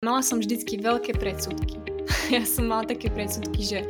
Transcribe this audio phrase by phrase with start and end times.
[0.00, 1.76] Mala som vždycky veľké predsudky.
[2.32, 3.84] Ja som mala také predsudky, že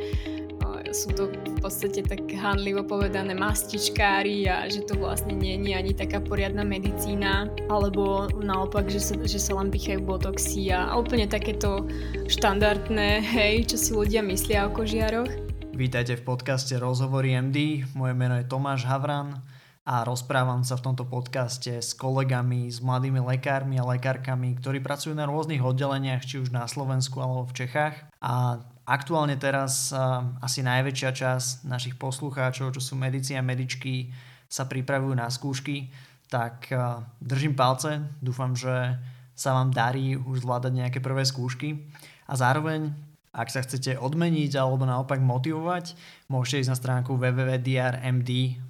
[0.91, 5.95] sú to v podstate tak hanlivo povedané mastičkári a že to vlastne nie je ani
[5.95, 11.87] taká poriadna medicína, alebo naopak, že sa, že sa len pichajú botoxy a, úplne takéto
[12.27, 15.31] štandardné, hej, čo si ľudia myslia o kožiaroch.
[15.71, 19.39] Vítajte v podcaste Rozhovory MD, moje meno je Tomáš Havran
[19.81, 25.17] a rozprávam sa v tomto podcaste s kolegami, s mladými lekármi a lekárkami, ktorí pracujú
[25.17, 27.97] na rôznych oddeleniach, či už na Slovensku alebo v Čechách.
[28.21, 29.89] A aktuálne teraz
[30.37, 34.13] asi najväčšia časť našich poslucháčov, čo sú medici a medičky,
[34.45, 35.89] sa pripravujú na skúšky,
[36.29, 36.69] tak
[37.17, 39.01] držím palce, dúfam, že
[39.33, 41.89] sa vám darí už zvládať nejaké prvé skúšky.
[42.29, 42.93] A zároveň
[43.31, 45.95] ak sa chcete odmeniť alebo naopak motivovať,
[46.27, 48.67] môžete ísť na stránku www.drmd.com,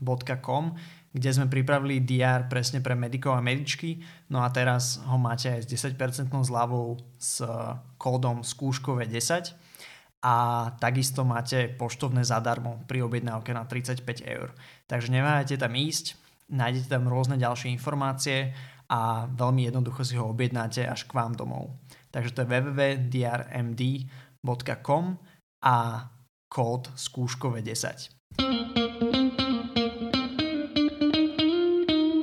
[1.12, 4.00] kde sme pripravili DR presne pre medikov a medičky,
[4.32, 7.44] no a teraz ho máte aj s 10% zľavou s
[8.00, 9.60] kódom skúškové 10
[10.22, 14.54] a takisto máte poštovné zadarmo pri objednávke na 35 eur.
[14.86, 16.14] Takže neváhajte tam ísť,
[16.54, 18.54] nájdete tam rôzne ďalšie informácie
[18.92, 21.70] a veľmi jednoducho si ho objednáte až k vám domov.
[22.12, 25.06] Takže to je www.drmd.com
[25.64, 26.10] a
[26.52, 28.10] kód skúškové 10.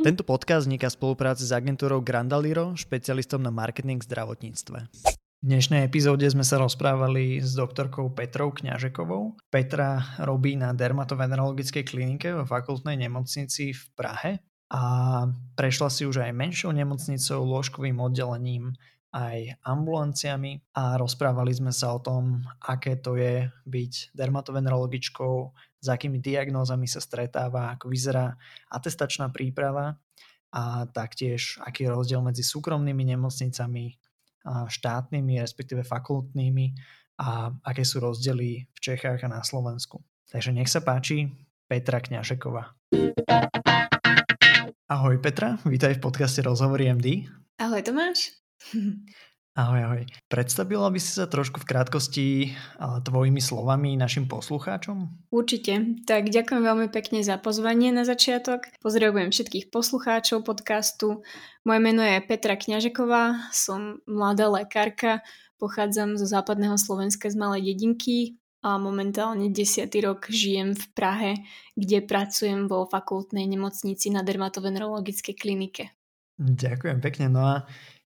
[0.08, 4.78] Tento podcast vzniká spolupráci s agentúrou Grandaliro, špecialistom na marketing v zdravotníctve.
[4.88, 9.36] V dnešnej epizóde sme sa rozprávali s doktorkou Petrou Kňažekovou.
[9.52, 14.40] Petra robí na dermatovenerologickej klinike vo fakultnej nemocnici v Prahe
[14.72, 14.82] a
[15.52, 18.72] prešla si už aj menšou nemocnicou, lôžkovým oddelením,
[19.08, 25.34] aj ambulanciami a rozprávali sme sa o tom, aké to je byť dermatovenerologičkou,
[25.78, 28.36] s akými diagnózami sa stretáva, ako vyzerá
[28.68, 29.96] atestačná príprava
[30.52, 33.96] a taktiež aký je rozdiel medzi súkromnými nemocnicami,
[34.48, 36.72] štátnymi, respektíve fakultnými
[37.20, 40.00] a aké sú rozdiely v Čechách a na Slovensku.
[40.28, 41.32] Takže nech sa páči,
[41.68, 42.76] Petra Kňažeková.
[44.88, 47.28] Ahoj Petra, vítaj v podcaste Rozhovory MD.
[47.60, 48.37] Ahoj Tomáš.
[49.58, 50.02] Ahoj, ahoj.
[50.30, 52.26] Predstavila by si sa trošku v krátkosti
[52.78, 55.26] tvojimi slovami našim poslucháčom?
[55.34, 55.98] Určite.
[56.06, 58.70] Tak ďakujem veľmi pekne za pozvanie na začiatok.
[58.78, 61.26] Pozdravujem všetkých poslucháčov podcastu.
[61.66, 65.26] Moje meno je Petra Kňažeková, som mladá lekárka,
[65.58, 69.90] pochádzam zo západného Slovenska z malej dedinky a momentálne 10.
[70.06, 71.32] rok žijem v Prahe,
[71.74, 75.97] kde pracujem vo fakultnej nemocnici na dermatovenerologickej klinike.
[76.38, 77.26] Ďakujem pekne.
[77.26, 77.54] No a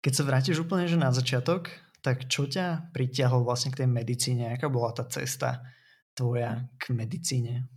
[0.00, 1.69] keď sa vrátiš úplne že na začiatok,
[2.03, 4.56] tak čo ťa pritiahlo vlastne k tej medicíne?
[4.56, 5.62] Aká bola tá cesta
[6.16, 7.69] tvoja k medicíne?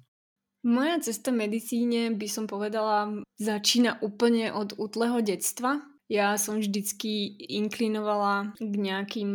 [0.65, 5.77] Moja cesta medicíne by som povedala začína úplne od útleho detstva.
[6.09, 9.31] Ja som vždycky inklinovala k nejakým,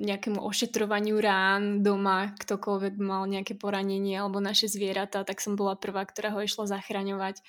[0.00, 6.04] nejakému ošetrovaniu rán doma, ktokoľvek mal nejaké poranenie alebo naše zvieratá, tak som bola prvá,
[6.04, 7.44] ktorá ho išla zachraňovať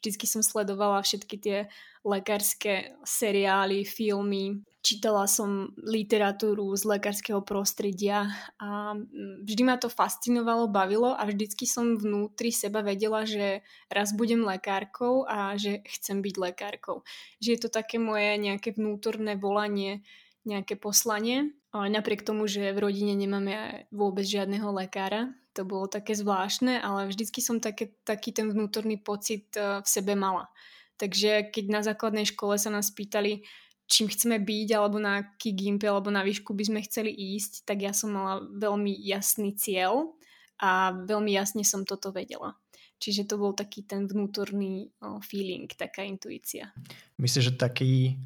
[0.00, 1.58] Vždycky som sledovala všetky tie
[2.04, 10.72] lekárske seriály, filmy, čítala som literatúru z lekárskeho prostredia a mm, vždy ma to fascinovalo,
[10.72, 13.60] bavilo a vždycky som vnútri seba vedela, že
[13.92, 17.04] raz budem lekárkou a že chcem byť lekárkou.
[17.44, 20.00] Že je to také moje nejaké vnútorné volanie,
[20.48, 21.52] nejaké poslanie.
[21.70, 27.12] Ale napriek tomu, že v rodine nemáme vôbec žiadneho lekára, to bolo také zvláštne, ale
[27.12, 30.48] vždycky som také, taký ten vnútorný pocit eh, v sebe mala.
[30.96, 33.44] Takže keď na základnej škole sa nás pýtali,
[33.84, 37.84] čím chceme byť, alebo na aký gimpe, alebo na výšku by sme chceli ísť, tak
[37.84, 40.16] ja som mala veľmi jasný cieľ
[40.60, 42.56] a veľmi jasne som toto vedela.
[43.00, 44.92] Čiže to bol taký ten vnútorný
[45.24, 46.68] feeling, taká intuícia.
[47.16, 48.20] Myslíš, že taký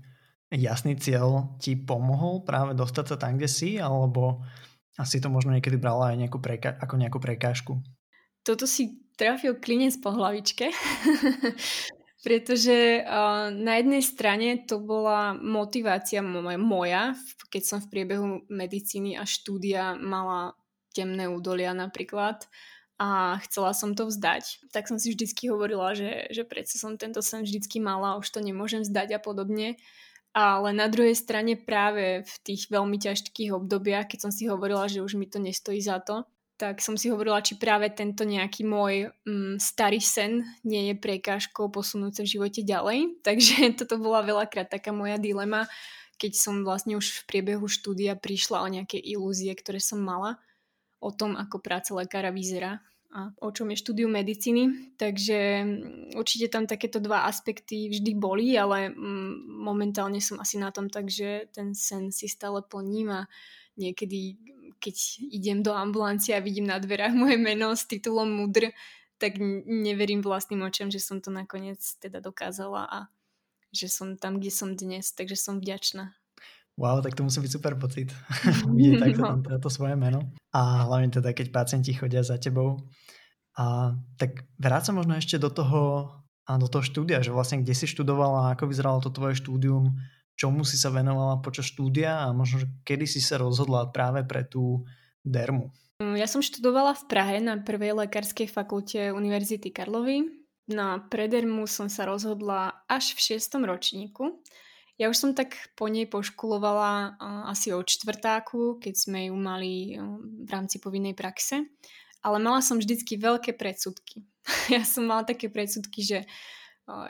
[0.50, 4.43] jasný cieľ ti pomohol práve dostať sa tam, kde si, alebo
[4.94, 7.82] asi to možno niekedy brala aj nejakú preka- ako nejakú prekážku.
[8.44, 10.71] Toto si trafil klinec po hlavičke,
[12.27, 17.16] pretože uh, na jednej strane to bola motivácia moja,
[17.50, 20.55] keď som v priebehu medicíny a štúdia mala
[20.94, 22.47] temné údolia napríklad
[22.94, 27.19] a chcela som to vzdať, tak som si vždycky hovorila, že, že predsa som tento
[27.19, 29.75] sen vždycky mala, už to nemôžem vzdať a podobne.
[30.35, 34.99] Ale na druhej strane práve v tých veľmi ťažkých obdobiach, keď som si hovorila, že
[34.99, 36.27] už mi to nestojí za to,
[36.59, 41.71] tak som si hovorila, či práve tento nejaký môj mm, starý sen nie je prekážkou
[41.71, 42.99] posunúť sa v živote ďalej.
[43.27, 45.71] Takže toto bola veľakrát taká moja dilema,
[46.19, 50.39] keď som vlastne už v priebehu štúdia prišla o nejaké ilúzie, ktoré som mala
[50.99, 52.83] o tom, ako práca lekára vyzerá
[53.14, 54.90] a o čom je štúdium medicíny.
[54.99, 60.75] Takže mm, určite tam takéto dva aspekty vždy boli, ale mm, momentálne som asi na
[60.75, 63.31] tom tak, že ten sen si stále plním a
[63.78, 64.34] niekedy,
[64.82, 64.96] keď
[65.31, 68.75] idem do ambulancie a vidím na dverách moje meno s titulom Mudr,
[69.22, 72.99] tak neverím vlastným očam, že som to nakoniec teda dokázala a
[73.70, 76.14] že som tam, kde som dnes, takže som vďačná.
[76.75, 78.11] Wow, tak to musí byť super pocit.
[78.76, 79.29] Vidieť takto no.
[79.38, 80.35] tam to svoje meno.
[80.50, 82.82] A hlavne teda, keď pacienti chodia za tebou.
[83.55, 86.11] A tak vráť sa možno ešte do toho,
[86.44, 89.94] a do toho štúdia, že vlastne kde si študovala, ako vyzeralo to tvoje štúdium,
[90.35, 94.43] čomu si sa venovala počas štúdia a možno, že kedy si sa rozhodla práve pre
[94.43, 94.82] tú
[95.23, 95.71] dermu.
[96.03, 100.26] Mm, ja som študovala v Prahe na prvej lekárskej fakulte Univerzity Karlovy.
[100.67, 104.43] Na predermu som sa rozhodla až v šiestom ročníku.
[104.94, 107.19] Ja už som tak po nej poškulovala
[107.50, 109.99] asi od čtvrtáku, keď sme ju mali
[110.44, 111.67] v rámci povinnej praxe.
[112.23, 114.23] Ale mala som vždycky veľké predsudky.
[114.75, 116.19] ja som mala také predsudky, že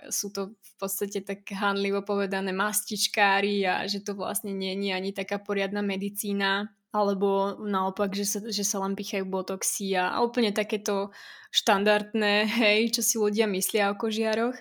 [0.09, 5.11] sú to v podstate tak hanlivo povedané mastičkári a že to vlastne nie je ani
[5.11, 10.55] taká poriadna medicína alebo naopak, že sa, že sa len pichajú botoxy a, a úplne
[10.55, 11.11] takéto
[11.51, 14.55] štandardné, hej, čo si ľudia myslia o kožiaroch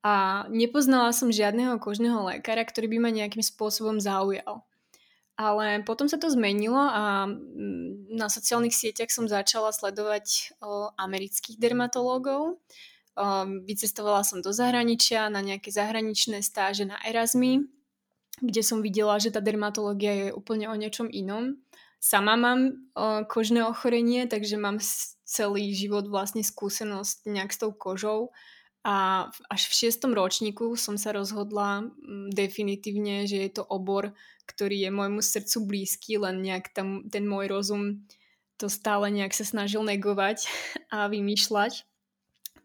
[0.00, 4.64] a nepoznala som žiadneho kožného lekára, ktorý by ma nejakým spôsobom zaujal.
[5.40, 11.56] Ale potom sa to zmenilo a mm, na sociálnych sieťach som začala sledovať o, amerických
[11.56, 12.56] dermatológov.
[12.56, 13.24] O,
[13.64, 17.64] vycestovala som do zahraničia na nejaké zahraničné stáže na Erasmy,
[18.40, 21.56] kde som videla, že tá dermatológia je úplne o niečom inom.
[22.00, 22.60] Sama mám
[22.92, 24.76] o, kožné ochorenie, takže mám
[25.24, 28.28] celý život vlastne skúsenosť nejak s tou kožou
[28.80, 34.16] a až v šiestom ročníku som sa rozhodla mm, definitívne, že je to obor,
[34.48, 38.08] ktorý je môjmu srdcu blízky, len nejak tam ten môj rozum
[38.56, 40.48] to stále nejak sa snažil negovať
[40.94, 41.84] a vymýšľať.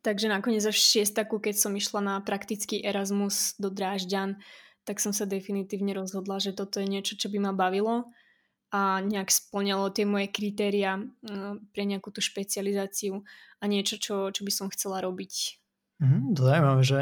[0.04, 4.38] Takže nakoniec až v šiestaku, keď som išla na praktický Erasmus do Drážďan,
[4.86, 8.14] tak som sa definitívne rozhodla, že toto je niečo, čo by ma bavilo
[8.70, 13.26] a nejak splňalo tie moje kritéria mm, pre nejakú tú špecializáciu
[13.60, 15.65] a niečo, čo, čo by som chcela robiť
[16.00, 17.00] Mm, to zaujímavé, že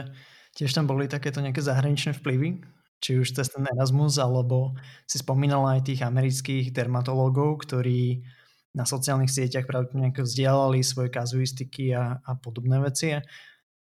[0.54, 2.62] tiež tam boli takéto nejaké zahraničné vplyvy,
[3.02, 4.78] či už cez ten Erasmus, alebo
[5.10, 8.24] si spomínala aj tých amerických dermatológov, ktorí
[8.74, 13.14] na sociálnych sieťach pravdepodobne vzdielali svoje kazuistiky a, a podobné veci.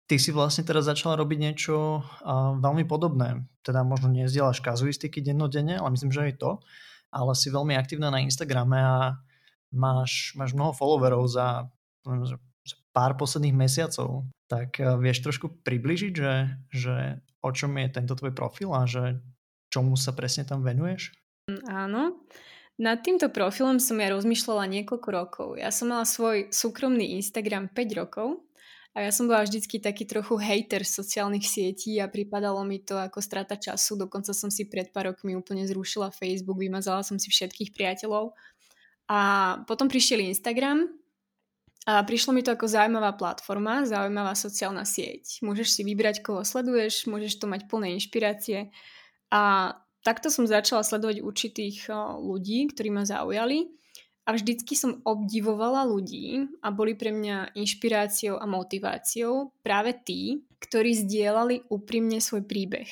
[0.07, 3.44] Ty si vlastne teraz začala robiť niečo a, veľmi podobné.
[3.63, 6.51] Teda možno nezdieľaš kazuistiky dennodenne, ale myslím, že aj to.
[7.12, 9.19] Ale si veľmi aktívna na Instagrame a
[9.71, 11.68] máš, máš mnoho followerov za
[12.95, 16.33] pár posledných mesiacov, tak eh, vieš trošku približiť, že,
[16.71, 16.95] že
[17.44, 19.19] o čom je tento tvoj profil a že
[19.71, 21.13] čomu sa presne tam venuješ?
[21.51, 22.03] Mm, áno.
[22.77, 25.47] Nad týmto profilom som ja rozmýšľala niekoľko rokov.
[25.57, 28.45] Ja som mala svoj súkromný Instagram 5 rokov
[28.94, 33.17] a ja som bola vždycky taký trochu hater sociálnych sietí a pripadalo mi to ako
[33.17, 33.97] strata času.
[33.97, 38.38] Dokonca som si pred pár rokmi úplne zrušila Facebook, vymazala som si všetkých priateľov.
[39.09, 39.19] A
[39.65, 40.85] potom prišiel Instagram
[41.87, 45.39] a prišlo mi to ako zaujímavá platforma, zaujímavá sociálna sieť.
[45.39, 48.75] Môžeš si vybrať, koho sleduješ, môžeš to mať plné inšpirácie.
[49.31, 49.71] A
[50.03, 51.87] takto som začala sledovať určitých
[52.19, 53.71] ľudí, ktorí ma zaujali.
[54.27, 60.91] A vždycky som obdivovala ľudí a boli pre mňa inšpiráciou a motiváciou práve tí, ktorí
[61.07, 62.91] zdieľali úprimne svoj príbeh.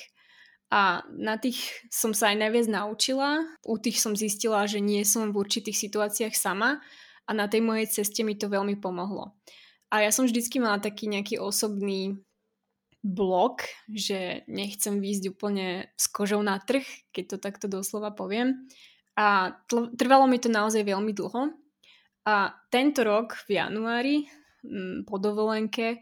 [0.71, 3.43] A na tých som sa aj najviac naučila.
[3.67, 6.79] U tých som zistila, že nie som v určitých situáciách sama
[7.25, 9.33] a na tej mojej ceste mi to veľmi pomohlo.
[9.89, 12.17] A ja som vždycky mala taký nejaký osobný
[13.05, 18.65] blok, že nechcem výjsť úplne s kožou na trh, keď to takto doslova poviem.
[19.13, 19.53] A
[19.95, 21.53] trvalo mi to naozaj veľmi dlho.
[22.25, 24.15] A tento rok v januári
[24.65, 26.01] mm, po dovolenke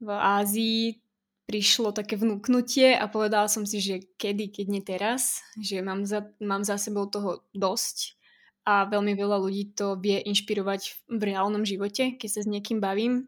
[0.00, 0.96] v Ázii
[1.44, 6.32] prišlo také vnúknutie a povedala som si, že kedy, keď nie teraz, že mám za,
[6.40, 8.16] mám za sebou toho dosť
[8.62, 13.26] a veľmi veľa ľudí to vie inšpirovať v reálnom živote, keď sa s niekým bavím.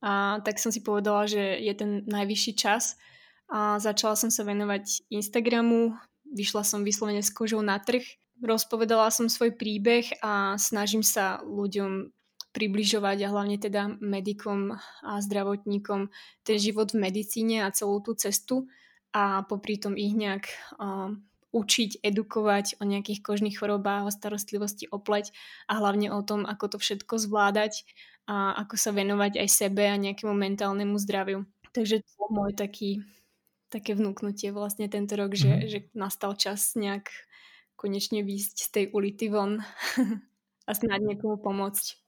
[0.00, 2.96] A tak som si povedala, že je ten najvyšší čas.
[3.52, 5.92] A začala som sa venovať Instagramu,
[6.32, 8.00] vyšla som vyslovene s kožou na trh,
[8.40, 12.08] rozpovedala som svoj príbeh a snažím sa ľuďom
[12.50, 16.10] približovať a hlavne teda medikom a zdravotníkom
[16.42, 18.66] ten život v medicíne a celú tú cestu.
[19.10, 20.46] A popri tom ich nejak
[20.78, 21.14] uh,
[21.50, 25.34] učiť, edukovať o nejakých kožných chorobách, o starostlivosti o pleť
[25.66, 27.82] a hlavne o tom, ako to všetko zvládať
[28.30, 31.46] a ako sa venovať aj sebe a nejakému mentálnemu zdraviu.
[31.74, 33.02] Takže to je môj taký,
[33.70, 35.38] také vnúknutie vlastne tento rok, mm.
[35.38, 35.66] že, mhm.
[35.66, 37.10] že nastal čas nejak
[37.74, 39.58] konečne výjsť z tej ulity von
[40.68, 41.99] a snáď niekomu pomôcť.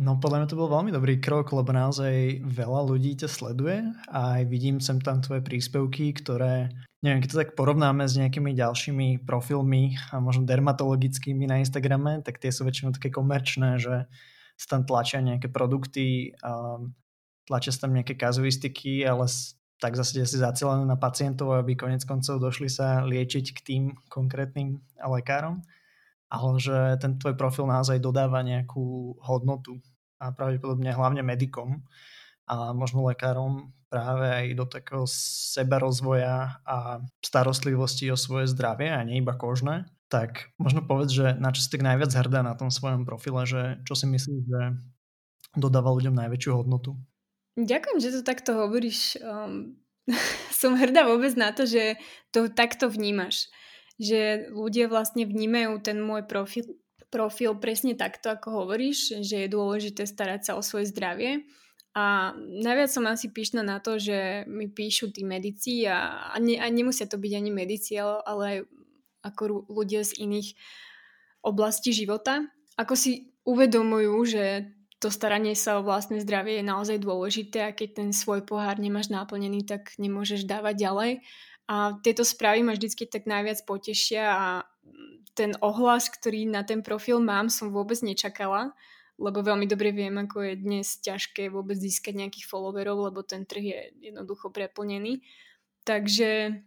[0.00, 4.40] No podľa mňa to bol veľmi dobrý krok, lebo naozaj veľa ľudí ťa sleduje a
[4.40, 6.72] aj vidím sem tam tvoje príspevky, ktoré,
[7.04, 12.40] neviem, keď to tak porovnáme s nejakými ďalšími profilmi a možno dermatologickými na Instagrame, tak
[12.40, 14.08] tie sú väčšinou také komerčné, že
[14.56, 16.80] sa tam tlačia nejaké produkty, a
[17.44, 19.28] tlačia sa tam nejaké kazuistiky, ale
[19.84, 24.80] tak zase si zacielené na pacientov, aby konec koncov došli sa liečiť k tým konkrétnym
[24.96, 25.60] lekárom.
[26.30, 29.82] Ale že ten tvoj profil naozaj dodáva nejakú hodnotu
[30.20, 31.82] a pravdepodobne hlavne medikom
[32.44, 35.04] a možno lekárom práve aj do takého
[35.56, 41.50] sebarozvoja a starostlivosti o svoje zdravie a nie iba kožné, tak možno povedz, že na
[41.50, 44.62] čo si tak najviac hrdá na tom svojom profile, že čo si myslíš, že
[45.58, 46.94] dodáva ľuďom najväčšiu hodnotu?
[47.58, 49.18] Ďakujem, že to takto hovoríš.
[49.18, 49.80] Um,
[50.60, 51.98] som hrdá vôbec na to, že
[52.30, 53.50] to takto vnímaš
[54.00, 56.64] že ľudia vlastne vnímajú ten môj profil,
[57.10, 61.44] profil presne takto, ako hovoríš, že je dôležité starať sa o svoje zdravie.
[61.90, 66.54] A najviac som asi píšna na to, že mi píšu tí medici a, a, ne,
[66.54, 68.58] a nemusia to byť ani medici, ale, ale aj
[69.26, 70.54] ako ľudia z iných
[71.42, 72.46] oblastí života.
[72.78, 78.04] Ako si uvedomujú, že to staranie sa o vlastné zdravie je naozaj dôležité a keď
[78.04, 81.12] ten svoj pohár nemáš naplnený, tak nemôžeš dávať ďalej.
[81.70, 84.46] A tieto správy ma vždycky tak najviac potešia a
[85.34, 88.74] ten ohlas, ktorý na ten profil mám, som vôbec nečakala,
[89.20, 93.64] lebo veľmi dobre viem, ako je dnes ťažké vôbec získať nejakých followerov, lebo ten trh
[93.64, 93.78] je
[94.10, 95.20] jednoducho preplnený.
[95.84, 96.60] Takže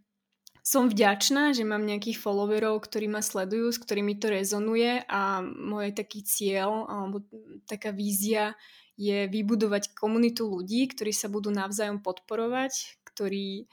[0.63, 5.91] som vďačná, že mám nejakých followerov, ktorí ma sledujú, s ktorými to rezonuje a môj
[5.91, 7.19] taký cieľ alebo
[7.67, 8.55] taká vízia
[8.95, 13.67] je vybudovať komunitu ľudí, ktorí sa budú navzájom podporovať, ktorí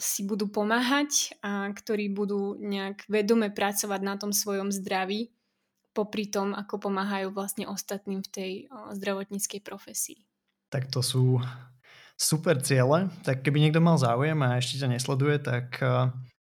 [0.00, 5.32] si budú pomáhať a ktorí budú nejak vedome pracovať na tom svojom zdraví
[5.92, 8.52] popri tom, ako pomáhajú vlastne ostatným v tej
[8.94, 10.24] zdravotníckej profesii.
[10.72, 11.42] Tak to sú
[12.14, 13.10] super ciele.
[13.26, 15.80] Tak keby niekto mal záujem a ešte ťa nesleduje, tak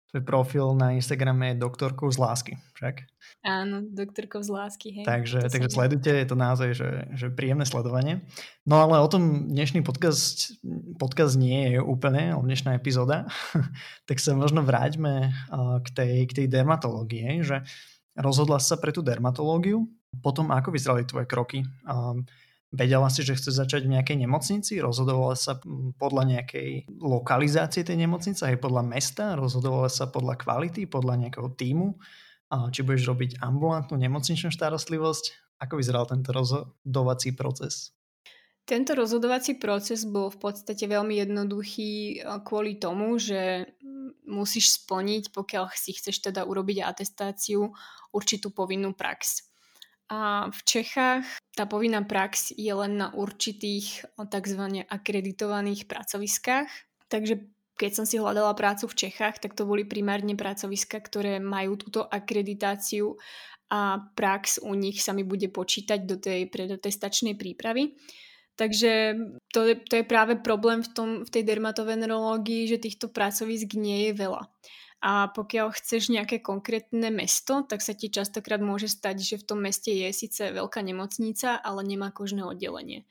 [0.08, 3.04] Tvoj profil na Instagrame je doktorkou z lásky, však?
[3.44, 5.04] Áno, doktorkou z lásky, hej.
[5.04, 8.24] Takže, takže sledujte, je to naozaj že, že príjemné sledovanie.
[8.64, 10.56] No ale o tom dnešný podcast,
[10.96, 13.28] podcast nie je úplne, ale dnešná epizóda,
[14.08, 15.36] tak sa možno vráťme
[15.84, 17.68] k tej, k tej dermatológii, že
[18.16, 19.92] rozhodla sa pre tú dermatológiu,
[20.24, 21.68] potom ako vyzerali tvoje kroky?
[22.68, 24.84] Vedela si, že chce začať v nejakej nemocnici?
[24.84, 25.56] Rozhodovala sa
[25.96, 29.40] podľa nejakej lokalizácie tej nemocnice, aj podľa mesta?
[29.40, 31.96] Rozhodovala sa podľa kvality, podľa nejakého týmu?
[32.52, 35.56] Či budeš robiť ambulantnú nemocničnú starostlivosť?
[35.64, 37.96] Ako vyzeral tento rozhodovací proces?
[38.68, 43.64] Tento rozhodovací proces bol v podstate veľmi jednoduchý kvôli tomu, že
[44.28, 47.72] musíš splniť, pokiaľ si chceš teda urobiť atestáciu,
[48.12, 49.47] určitú povinnú prax.
[50.08, 54.64] A v Čechách tá povinná prax je len na určitých tzv.
[54.88, 56.70] akreditovaných pracoviskách.
[57.12, 57.44] Takže
[57.78, 62.08] keď som si hľadala prácu v Čechách, tak to boli primárne pracoviska, ktoré majú túto
[62.08, 63.20] akreditáciu
[63.68, 68.00] a prax u nich sa mi bude počítať do tej predotestačnej prípravy.
[68.58, 69.14] Takže
[69.54, 74.10] to je, to je práve problém v, tom, v tej dermatovenerológii, že týchto pracovisk nie
[74.10, 74.50] je veľa.
[74.98, 79.60] A pokiaľ chceš nejaké konkrétne mesto, tak sa ti častokrát môže stať, že v tom
[79.62, 83.06] meste je síce veľká nemocnica, ale nemá kožné oddelenie.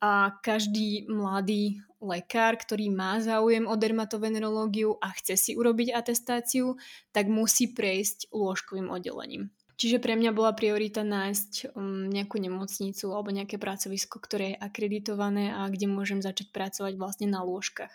[0.00, 6.80] A každý mladý lekár, ktorý má záujem o dermatovenerológiu a chce si urobiť atestáciu,
[7.12, 9.52] tak musí prejsť lôžkovým oddelením.
[9.80, 15.56] Čiže pre mňa bola priorita nájsť um, nejakú nemocnicu alebo nejaké pracovisko, ktoré je akreditované
[15.56, 17.88] a kde môžem začať pracovať vlastne na lôžkach.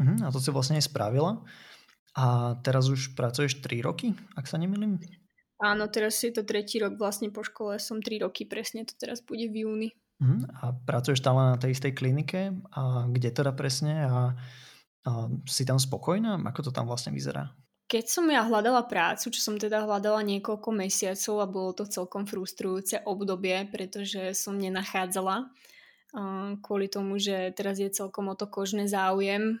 [0.00, 1.40] Uh-huh, a to si vlastne aj spravila.
[2.14, 5.02] A teraz už pracuješ 3 roky, ak sa nemýlim?
[5.58, 9.18] Áno, teraz je to tretí rok, vlastne po škole som 3 roky, presne to teraz
[9.18, 9.90] bude v júni.
[10.22, 12.54] Uh, a pracuješ tam na tej istej klinike?
[12.70, 14.06] A kde teda presne?
[14.06, 14.38] A,
[15.06, 15.10] a
[15.46, 16.38] si tam spokojná?
[16.54, 17.50] Ako to tam vlastne vyzerá?
[17.84, 22.24] Keď som ja hľadala prácu, čo som teda hľadala niekoľko mesiacov a bolo to celkom
[22.24, 25.52] frustrujúce obdobie, pretože som nenachádzala
[26.62, 29.58] kvôli tomu, že teraz je celkom o to kožné záujem,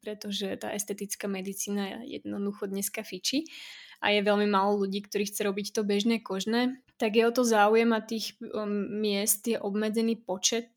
[0.00, 3.44] pretože tá estetická medicína jednoducho dneska fičí
[4.00, 7.44] a je veľmi málo ľudí, ktorí chce robiť to bežné kožné, tak je o to
[7.44, 10.72] záujem a tých um, miest je obmedzený počet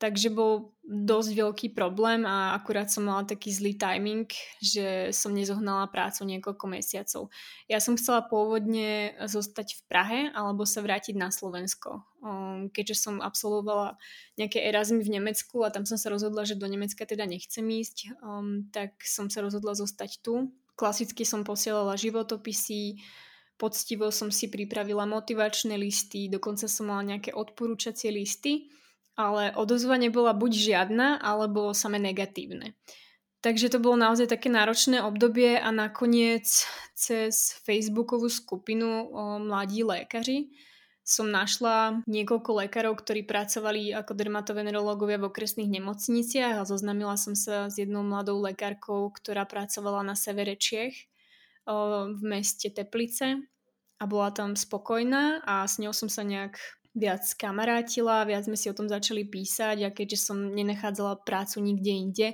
[0.00, 4.24] Takže bol dosť veľký problém a akurát som mala taký zlý timing,
[4.56, 7.28] že som nezohnala prácu niekoľko mesiacov.
[7.68, 12.00] Ja som chcela pôvodne zostať v Prahe alebo sa vrátiť na Slovensko.
[12.24, 14.00] Um, keďže som absolvovala
[14.40, 18.16] nejaké Erasmy v Nemecku a tam som sa rozhodla, že do Nemecka teda nechcem ísť,
[18.24, 20.48] um, tak som sa rozhodla zostať tu.
[20.80, 22.96] Klasicky som posielala životopisy,
[23.60, 28.72] poctivo som si pripravila motivačné listy, dokonca som mala nejaké odporúčacie listy,
[29.18, 32.74] ale odozva nebola buď žiadna, alebo same negatívne.
[33.40, 36.44] Takže to bolo naozaj také náročné obdobie a nakoniec
[36.92, 39.08] cez Facebookovú skupinu
[39.40, 40.52] mladí lékaři
[41.00, 47.66] som našla niekoľko lekárov, ktorí pracovali ako dermatovenerológovia v okresných nemocniciach a zoznamila som sa
[47.66, 51.10] s jednou mladou lekárkou, ktorá pracovala na severe Čiech
[51.66, 53.42] v meste Teplice
[53.98, 56.60] a bola tam spokojná a s ňou som sa nejak
[56.94, 61.92] viac kamarátila, viac sme si o tom začali písať a keďže som nenachádzala prácu nikde
[61.92, 62.28] inde,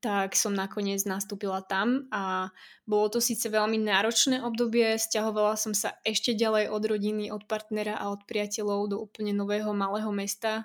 [0.00, 2.48] tak som nakoniec nastúpila tam a
[2.88, 8.00] bolo to síce veľmi náročné obdobie, stiahovala som sa ešte ďalej od rodiny, od partnera
[8.00, 10.64] a od priateľov do úplne nového malého mesta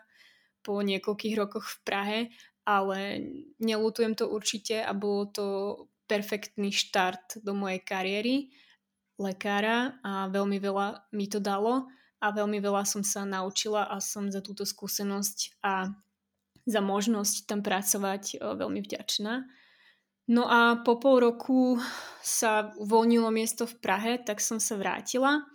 [0.63, 2.19] po niekoľkých rokoch v Prahe,
[2.63, 3.21] ale
[3.59, 5.45] nelutujem to určite a bolo to
[6.07, 8.35] perfektný štart do mojej kariéry
[9.19, 11.91] lekára a veľmi veľa mi to dalo
[12.25, 15.93] a veľmi veľa som sa naučila a som za túto skúsenosť a
[16.65, 19.45] za možnosť tam pracovať veľmi vďačná.
[20.25, 21.77] No a po pol roku
[22.25, 25.45] sa uvoľnilo miesto v Prahe, tak som sa vrátila.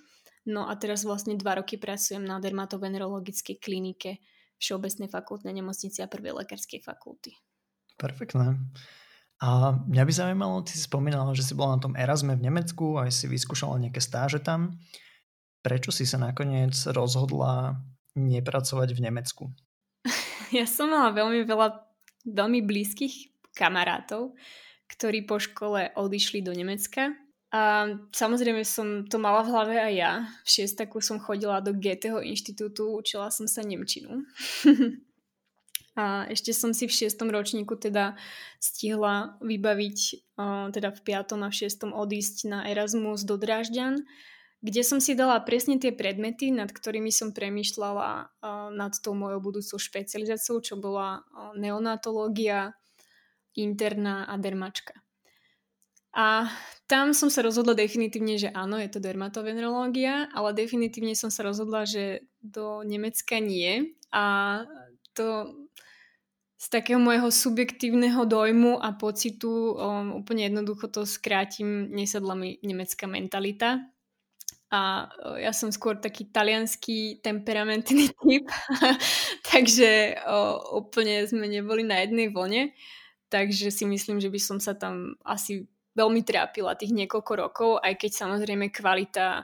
[0.46, 4.22] No a teraz vlastne dva roky pracujem na dermatovenerologickej klinike
[4.62, 7.34] Všeobecnej fakultnej nemocnici a prvej lekárskej fakulty.
[7.98, 8.60] Perfektné.
[9.40, 13.00] A mňa by zaujímalo, ty si spomínala, že si bola na tom Erasme v Nemecku,
[13.00, 14.78] aj si vyskúšala nejaké stáže tam.
[15.60, 17.76] Prečo si sa nakoniec rozhodla
[18.16, 19.44] nepracovať v Nemecku?
[20.56, 21.68] ja som mala veľmi veľa
[22.26, 24.36] veľmi blízkych kamarátov,
[24.88, 27.16] ktorí po škole odišli do Nemecka.
[27.50, 30.12] A samozrejme som to mala v hlave aj ja.
[30.46, 34.22] V šiestaku som chodila do Goetheho inštitútu, učila som sa Nemčinu.
[36.00, 38.14] a ešte som si v šiestom ročníku teda
[38.62, 39.98] stihla vybaviť,
[40.70, 44.06] teda v piatom a v šiestom odísť na Erasmus do Drážďan
[44.60, 48.28] kde som si dala presne tie predmety, nad ktorými som premyšľala
[48.76, 51.24] nad tou mojou budúcou špecializáciou, čo bola
[51.56, 52.76] neonatológia,
[53.56, 55.00] interná a dermačka.
[56.10, 56.50] A
[56.90, 61.86] tam som sa rozhodla definitívne, že áno, je to dermatovenerológia, ale definitívne som sa rozhodla,
[61.86, 63.94] že do Nemecka nie.
[64.10, 64.66] A
[65.14, 65.54] to
[66.60, 73.08] z takého môjho subjektívneho dojmu a pocitu, um, úplne jednoducho to skrátim, nesadla mi nemecká
[73.08, 73.80] mentalita
[74.71, 75.11] a
[75.43, 78.47] ja som skôr taký talianský temperamentný typ,
[79.50, 82.71] takže o, úplne sme neboli na jednej vlne,
[83.26, 85.67] takže si myslím, že by som sa tam asi
[85.99, 89.43] veľmi trápila tých niekoľko rokov, aj keď samozrejme kvalita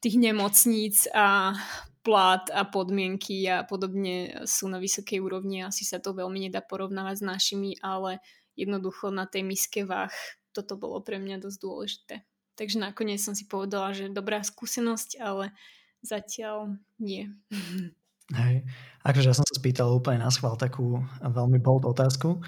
[0.00, 1.52] tých nemocníc a
[2.00, 5.60] plát a podmienky a podobne sú na vysokej úrovni.
[5.60, 8.24] Asi sa to veľmi nedá porovnávať s našimi, ale
[8.56, 10.12] jednoducho na tej miske váh
[10.56, 12.14] toto bolo pre mňa dosť dôležité.
[12.60, 15.56] Takže nakoniec som si povedala, že dobrá skúsenosť, ale
[16.04, 17.32] zatiaľ nie.
[18.36, 18.68] Hej.
[19.00, 22.44] Akože ja som sa spýtal úplne na schvál takú veľmi bold otázku,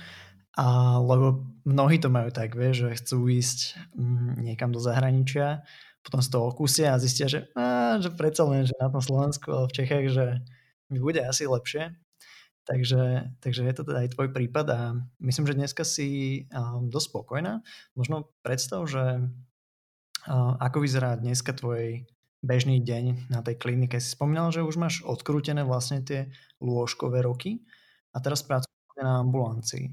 [0.52, 5.64] a, lebo mnohí to majú tak, vie, že chcú ísť mm, niekam do zahraničia,
[6.04, 9.48] potom z toho okusia a zistia, že, á, že predsa len, že na tom Slovensku,
[9.48, 10.26] ale v Čechách, že
[10.92, 11.96] mi bude asi lepšie.
[12.62, 14.80] Takže, takže je to teda aj tvoj prípad a
[15.18, 17.58] myslím, že dneska si um, dosť spokojná.
[17.98, 19.18] Možno predstav, že
[20.30, 22.06] ako vyzerá dneska tvoj
[22.42, 23.98] bežný deň na tej klinike?
[24.02, 27.62] Si spomínal, že už máš odkrútené vlastne tie lôžkové roky
[28.14, 29.90] a teraz pracuješ na ambulancii.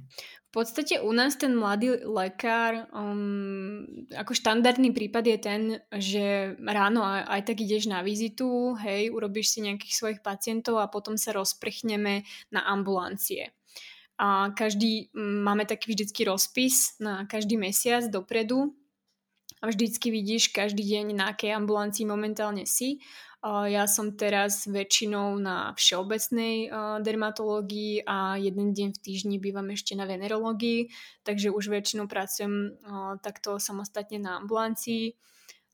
[0.50, 3.86] V podstate u nás ten mladý lekár, um,
[4.18, 5.62] ako štandardný prípad je ten,
[5.94, 10.90] že ráno aj, aj tak ideš na vizitu, hej, urobíš si nejakých svojich pacientov a
[10.90, 13.54] potom sa rozprchneme na ambulancie.
[14.18, 18.74] A každý, máme taký vždycky rozpis na každý mesiac dopredu,
[19.60, 23.04] a vždycky vidíš každý deň, na akej ambulancii momentálne si.
[23.44, 26.68] Ja som teraz väčšinou na všeobecnej
[27.00, 30.92] dermatológii a jeden deň v týždni bývam ešte na venerológii,
[31.24, 32.76] takže už väčšinou pracujem
[33.24, 35.16] takto samostatne na ambulancii.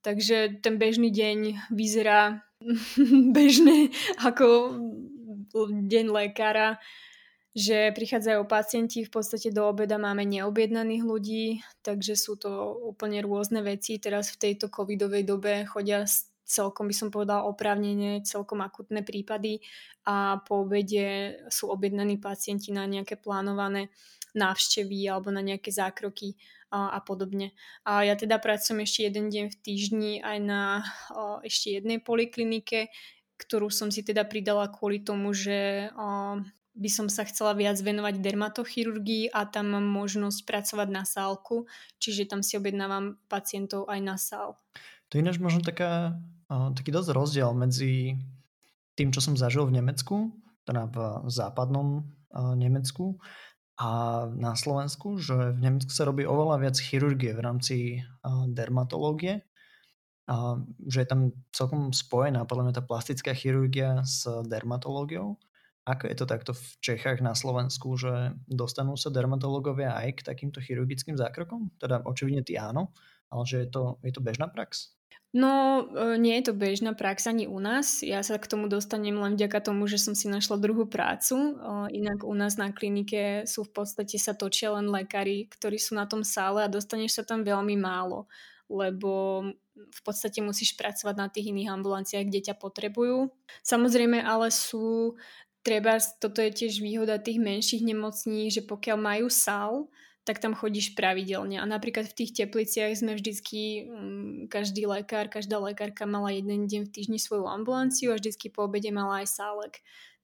[0.05, 2.45] Takže ten bežný deň vyzerá
[3.37, 3.89] bežne
[4.21, 4.77] ako
[5.89, 6.77] deň lekára
[7.55, 11.45] že prichádzajú pacienti, v podstate do obeda máme neobjednaných ľudí,
[11.87, 12.51] takže sú to
[12.83, 13.95] úplne rôzne veci.
[13.95, 16.03] Teraz v tejto covidovej dobe chodia
[16.43, 19.63] celkom by som povedala oprávnene, celkom akutné prípady
[20.05, 23.89] a po obede sú objednaní pacienti na nejaké plánované
[24.35, 26.35] návštevy alebo na nejaké zákroky
[26.69, 27.55] a, a podobne.
[27.87, 30.61] A ja teda pracujem ešte jeden deň v týždni aj na
[31.15, 32.91] o, ešte jednej poliklinike,
[33.39, 36.43] ktorú som si teda pridala kvôli tomu, že o,
[36.75, 41.71] by som sa chcela viac venovať dermatochirurgii a tam mám možnosť pracovať na sálku,
[42.03, 44.59] čiže tam si objednávam pacientov aj na sál.
[45.07, 46.19] To je ináč možno taká,
[46.51, 48.19] taký dosť rozdiel medzi
[48.99, 50.35] tým, čo som zažil v Nemecku,
[50.67, 52.03] teda v západnom
[52.35, 53.23] Nemecku
[53.79, 57.75] a na Slovensku, že v Nemecku sa robí oveľa viac chirurgie v rámci
[58.51, 59.47] dermatológie,
[60.25, 60.57] a
[60.89, 61.21] že je tam
[61.53, 65.37] celkom spojená podľa mňa tá plastická chirurgia s dermatológiou.
[65.85, 70.57] Ako je to takto v Čechách na Slovensku, že dostanú sa dermatológovia aj k takýmto
[70.57, 71.77] chirurgickým zákrokom?
[71.77, 72.89] Teda očividne ty áno,
[73.29, 74.97] ale že je to, je to bežná prax?
[75.35, 77.99] No, e, nie je to bežná prax ani u nás.
[77.99, 81.35] Ja sa k tomu dostanem len vďaka tomu, že som si našla druhú prácu.
[81.35, 85.99] E, inak u nás na klinike sú v podstate sa točia len lekári, ktorí sú
[85.99, 88.31] na tom sále a dostaneš sa tam veľmi málo,
[88.71, 89.43] lebo
[89.75, 93.27] v podstate musíš pracovať na tých iných ambulanciách, kde ťa potrebujú.
[93.59, 95.19] Samozrejme, ale sú
[95.65, 99.89] treba, toto je tiež výhoda tých menších nemocní, že pokiaľ majú sál,
[100.25, 101.61] tak tam chodíš pravidelne.
[101.61, 106.89] A napríklad v tých tepliciach sme vždycky, um, každý lekár, každá lekárka mala jeden deň
[106.89, 109.73] v týždni svoju ambulanciu a vždycky po obede mala aj sálek.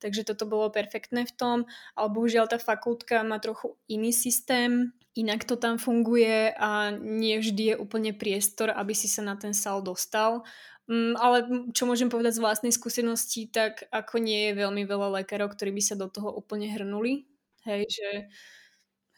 [0.02, 1.56] Takže toto bolo perfektné v tom,
[1.94, 7.62] ale bohužiaľ tá fakultka má trochu iný systém, inak to tam funguje a nie vždy
[7.70, 10.42] je úplne priestor, aby si sa na ten sál dostal.
[10.90, 15.54] Um, ale čo môžem povedať z vlastnej skúsenosti, tak ako nie je veľmi veľa lekárov,
[15.54, 17.26] ktorí by sa do toho úplne hrnuli.
[17.62, 18.08] Hej, že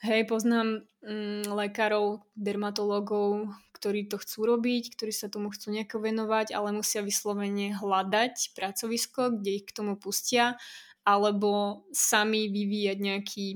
[0.04, 6.52] Hej, poznám mm, lekárov, dermatológov, ktorí to chcú robiť, ktorí sa tomu chcú nejako venovať,
[6.52, 10.60] ale musia vyslovene hľadať pracovisko, kde ich k tomu pustia,
[11.08, 13.46] alebo sami vyvíjať nejaký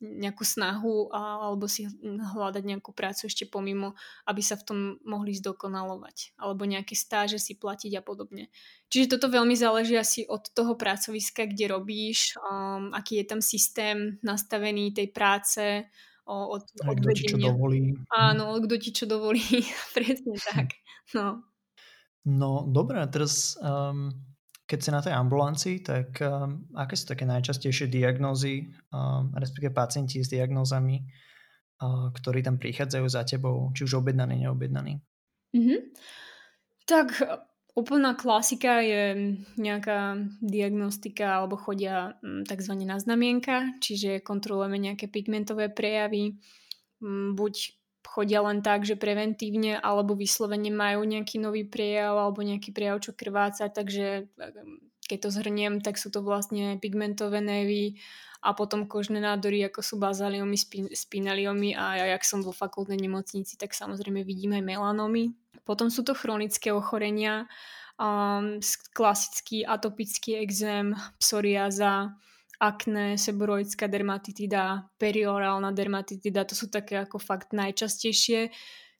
[0.00, 3.96] nejakú snahu a, alebo si hľadať nejakú prácu ešte pomimo,
[4.28, 4.78] aby sa v tom
[5.08, 6.36] mohli zdokonalovať.
[6.36, 8.52] Alebo nejaké stáže si platiť a podobne.
[8.92, 14.20] Čiže toto veľmi záleží asi od toho pracoviska, kde robíš, um, aký je tam systém
[14.20, 15.88] nastavený tej práce,
[16.26, 17.94] o, od, od kto ti čo dovolí.
[18.12, 19.42] Áno, kto ti čo dovolí.
[19.96, 20.76] Presne tak.
[21.14, 21.46] No.
[22.26, 24.10] No, dobré, teraz um,
[24.66, 30.18] keď si na tej ambulancii, tak um, aké sú také najčastejšie diagnózy, um, respektíve pacienti
[30.18, 34.98] s diagnózami, uh, ktorí tam prichádzajú za tebou, či už objednaní, neobjednaní?
[35.54, 35.80] Mm-hmm.
[36.82, 37.08] Tak
[37.78, 42.74] úplná klasika je nejaká diagnostika alebo chodia um, tzv.
[42.82, 46.42] na znamienka, čiže kontrolujeme nejaké pigmentové prejavy,
[46.98, 47.75] um, buď
[48.06, 53.12] chodia len tak, že preventívne, alebo vyslovene majú nejaký nový prejav alebo nejaký prejav, čo
[53.12, 57.98] krváca, takže ehm, keď to zhrniem, tak sú to vlastne pigmentové nevy
[58.42, 60.58] a potom kožné nádory, ako sú bazaliomy,
[60.94, 65.34] spinaliomy a ja, jak som vo fakultnej nemocnici, tak samozrejme vidím aj melanomy.
[65.66, 67.50] Potom sú to chronické ochorenia,
[67.98, 68.62] um,
[68.94, 72.14] klasický atopický exém, psoriáza,
[72.60, 78.50] akné, seboroická dermatitida, periorálna dermatitida, to sú také ako fakt najčastejšie,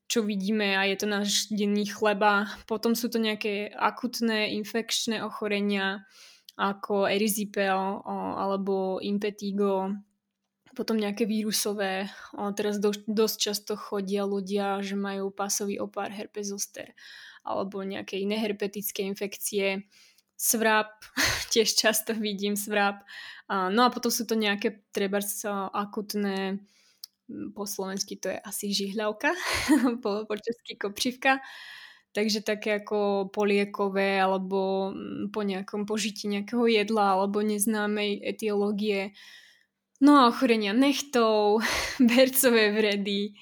[0.06, 2.46] čo vidíme a je to náš denný chleba.
[2.70, 6.06] Potom sú to nejaké akutné infekčné ochorenia
[6.56, 8.00] ako eryzipel
[8.38, 9.92] alebo impetigo,
[10.76, 12.08] potom nejaké vírusové.
[12.56, 16.96] Teraz do, dosť často chodia ľudia, že majú pásový opár herpes zoster
[17.46, 19.86] alebo nejaké iné herpetické infekcie
[20.36, 20.92] svrap,
[21.52, 23.02] tiež často vidím svrap.
[23.48, 25.22] No a potom sú to nejaké treba
[25.72, 26.60] akutné,
[27.54, 29.34] po slovensky to je asi žihľavka,
[30.02, 31.42] po, po česky kopřivka.
[32.14, 34.88] Takže také ako poliekové alebo
[35.28, 39.12] po nejakom požití nejakého jedla alebo neznámej etiológie.
[40.00, 41.60] No a ochorenia nechtov,
[42.00, 43.36] bercové vredy,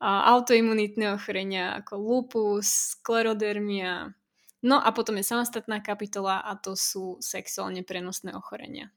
[0.00, 4.16] a autoimunitné ochorenia ako lupus, sklerodermia,
[4.60, 8.92] No a potom je samostatná kapitola a to sú sexuálne prenosné ochorenia.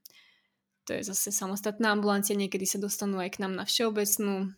[0.84, 4.52] To je zase samostatná ambulancia, niekedy sa dostanú aj k nám na všeobecnú.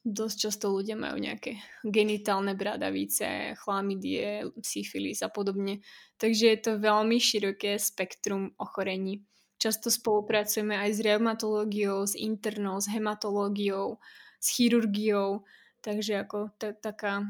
[0.00, 5.82] Dosť často ľudia majú nejaké genitálne bradavice, chlamydie, syfilis a podobne.
[6.16, 9.26] Takže je to veľmi široké spektrum ochorení.
[9.60, 14.00] Často spolupracujeme aj s reumatológiou, s internou, s hematológiou,
[14.40, 15.44] s chirurgiou,
[15.84, 17.28] takže ako taká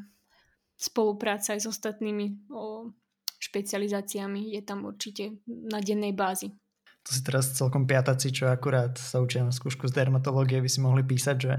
[0.80, 2.88] spolupráca aj s ostatnými o,
[3.36, 6.56] špecializáciami je tam určite na dennej bázi.
[7.04, 10.80] To si teraz celkom piataci, čo akurát sa učia na skúšku z dermatológie, by si
[10.84, 11.54] mohli písať, že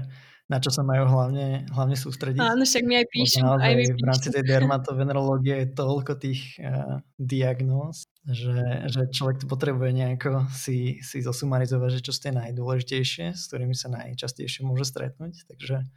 [0.46, 2.38] na čo sa majú hlavne, hlavne sústrediť.
[2.42, 3.42] Áno, však mi aj píšu.
[3.42, 3.98] Aj mi píšu.
[3.98, 10.46] V rámci tej dermatovenerológie je toľko tých uh, diagnóz, že, že človek to potrebuje nejako
[10.54, 15.42] si, si zosumarizovať, že čo sú tie najdôležitejšie, s ktorými sa najčastejšie môže stretnúť.
[15.50, 15.88] Takže,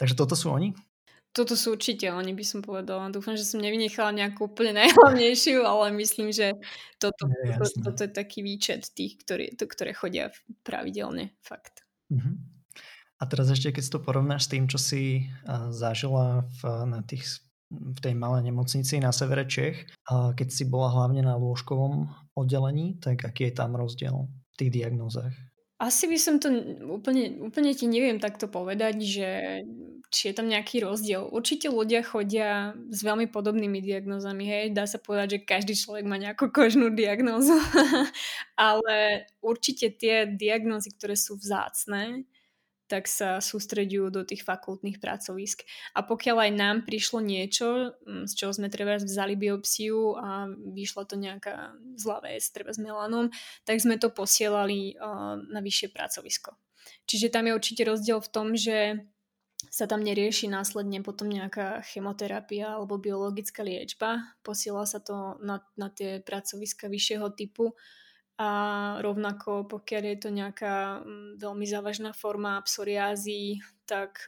[0.00, 0.72] takže toto sú oni?
[1.36, 3.12] Toto sú určite oni, by som povedala.
[3.12, 6.56] Dúfam, že som nevynechala nejakú úplne najhlavnejšiu, ale myslím, že
[6.96, 10.32] toto, je, toto, toto je taký výčet tých, ktorí, to, ktoré chodia
[10.64, 11.84] pravidelne, fakt.
[12.08, 12.40] Uh-huh.
[13.20, 17.04] A teraz ešte, keď si to porovnáš s tým, čo si uh, zažila v, na
[17.04, 19.90] tých v tej malej nemocnici na severe Čech.
[20.06, 22.06] Keď si bola hlavne na lôžkovom
[22.38, 25.34] oddelení, tak aký je tam rozdiel v tých diagnózach?
[25.76, 26.48] Asi by som to
[26.88, 29.28] úplne, úplne ti neviem takto povedať, že
[30.08, 31.28] či je tam nejaký rozdiel.
[31.28, 36.16] Určite ľudia chodia s veľmi podobnými diagnózami, hej, dá sa povedať, že každý človek má
[36.16, 37.60] nejakú kožnú diagnózu,
[38.56, 42.24] ale určite tie diagnózy, ktoré sú vzácne,
[42.86, 45.66] tak sa sústredujú do tých fakultných pracovisk.
[45.94, 51.02] A pokiaľ aj nám prišlo niečo, mm, z čoho sme treba vzali biopsiu a vyšla
[51.06, 53.30] to nejaká zlá vec, treba s melanom,
[53.66, 54.98] tak sme to posielali
[55.50, 56.54] na vyššie pracovisko.
[57.06, 59.02] Čiže tam je určite rozdiel v tom, že
[59.70, 64.22] sa tam nerieši následne potom nejaká chemoterapia alebo biologická liečba.
[64.46, 67.74] Posiela sa to na, na tie pracoviska vyššieho typu
[68.36, 68.50] a
[69.00, 74.26] rovnako pokiaľ je to nejaká mm, veľmi závažná forma psoriázy, tak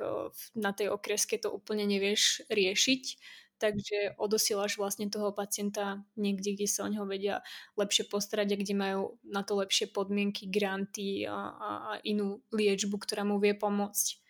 [0.56, 3.02] na tej okreske to úplne nevieš riešiť,
[3.58, 7.42] takže odosielaš vlastne toho pacienta niekde, kde sa o neho vedia
[7.74, 12.96] lepšie postarať a kde majú na to lepšie podmienky, granty a, a, a inú liečbu,
[13.02, 14.27] ktorá mu vie pomôcť.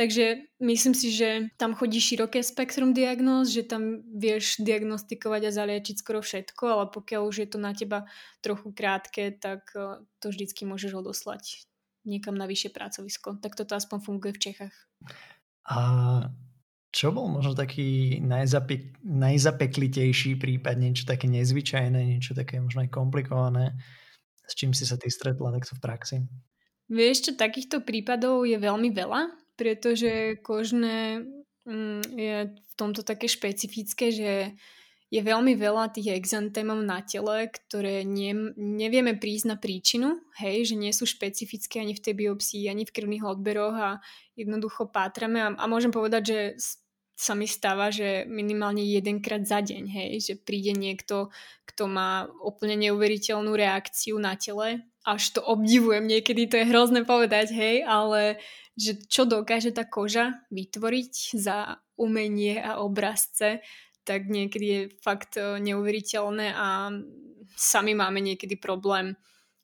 [0.00, 6.00] Takže myslím si, že tam chodí široké spektrum diagnóz, že tam vieš diagnostikovať a zaliečiť
[6.00, 8.08] skoro všetko, ale pokiaľ už je to na teba
[8.40, 11.68] trochu krátke, tak eh, to vždycky môžeš odoslať
[12.08, 13.44] niekam na vyššie pracovisko.
[13.44, 14.72] Tak toto aspoň funguje v Čechách.
[15.68, 15.78] A
[16.88, 23.76] čo bol možno taký najzape- najzapeklitejší prípad, niečo také nezvyčajné, niečo také možno aj komplikované,
[24.48, 26.16] s čím si sa ty stretla takto v praxi?
[26.88, 31.20] Vieš čo, takýchto prípadov je veľmi veľa pretože kožné
[31.68, 34.56] mm, je v tomto také špecifické, že
[35.10, 40.80] je veľmi veľa tých exantémov na tele, ktoré ne, nevieme prísť na príčinu, hej, že
[40.80, 43.90] nie sú špecifické ani v tej biopsii, ani v krvných odberoch a
[44.38, 45.44] jednoducho pátrame.
[45.44, 46.38] A, a môžem povedať, že
[47.20, 51.28] sa mi stáva, že minimálne jedenkrát za deň, hej, že príde niekto,
[51.68, 57.52] kto má úplne neuveriteľnú reakciu na tele, až to obdivujem, niekedy to je hrozné povedať,
[57.52, 58.40] hej, ale
[58.72, 63.60] že čo dokáže tá koža vytvoriť za umenie a obrazce,
[64.08, 66.88] tak niekedy je fakt e, neuveriteľné a
[67.52, 69.12] sami máme niekedy problém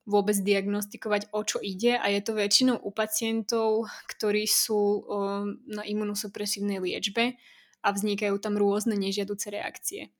[0.06, 5.00] vôbec diagnostikovať, o čo ide a je to väčšinou u pacientov, ktorí sú e,
[5.66, 7.34] na imunosupresívnej liečbe
[7.82, 10.14] a vznikajú tam rôzne nežiaduce reakcie.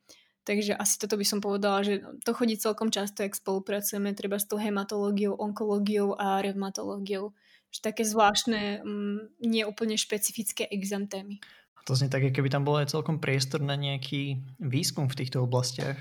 [0.46, 4.46] Takže asi toto by som povedala, že to chodí celkom často, ak spolupracujeme treba s
[4.46, 7.35] tou hematológiou, onkológiou a reumatológiou
[7.77, 11.44] že také zvláštne, um, nie úplne špecifické exantémy.
[11.77, 15.44] A to znie tak, keby tam bol aj celkom priestor na nejaký výskum v týchto
[15.44, 16.01] oblastiach.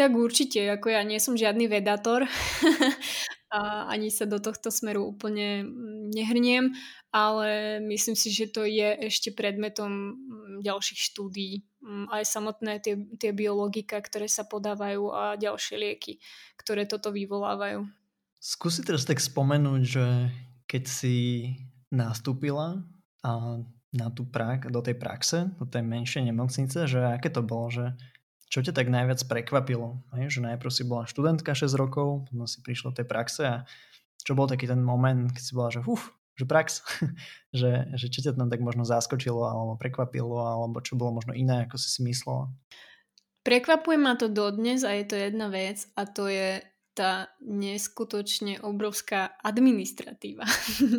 [0.00, 2.24] Tak určite, ako ja nie som žiadny vedátor
[3.52, 6.72] a ani sa do tohto smeru úplne mm, nehrniem,
[7.12, 11.68] ale myslím si, že to je ešte predmetom mm, ďalších štúdí.
[11.84, 16.16] Mm, aj samotné tie, tie biologika, ktoré sa podávajú a ďalšie lieky,
[16.56, 17.84] ktoré toto vyvolávajú.
[18.40, 20.32] Skúsi teraz tak spomenúť, že
[20.64, 21.16] keď si
[21.92, 22.80] nastúpila
[23.20, 23.60] a
[23.92, 27.92] na tú prak, do tej praxe, do tej menšej nemocnice, že aké to bolo, že
[28.50, 30.02] čo ťa tak najviac prekvapilo?
[30.18, 30.36] Hej?
[30.36, 33.56] Že najprv si bola študentka 6 rokov, potom si prišla tej praxe a
[34.26, 36.82] čo bol taký ten moment, keď si bola, že uf, že prax,
[37.58, 41.70] že, že čo ťa tam tak možno zaskočilo alebo prekvapilo, alebo čo bolo možno iné,
[41.70, 42.50] ako si si myslela?
[43.46, 46.60] Prekvapuje ma to dodnes a je to jedna vec a to je
[46.92, 50.44] tá neskutočne obrovská administratíva.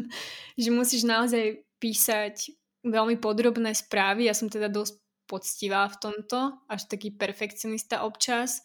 [0.62, 4.26] že musíš naozaj písať veľmi podrobné správy.
[4.26, 5.01] Ja som teda dosť
[5.32, 8.60] poctivá v tomto, až taký perfekcionista občas.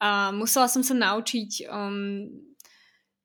[0.00, 2.32] A musela som sa naučiť um,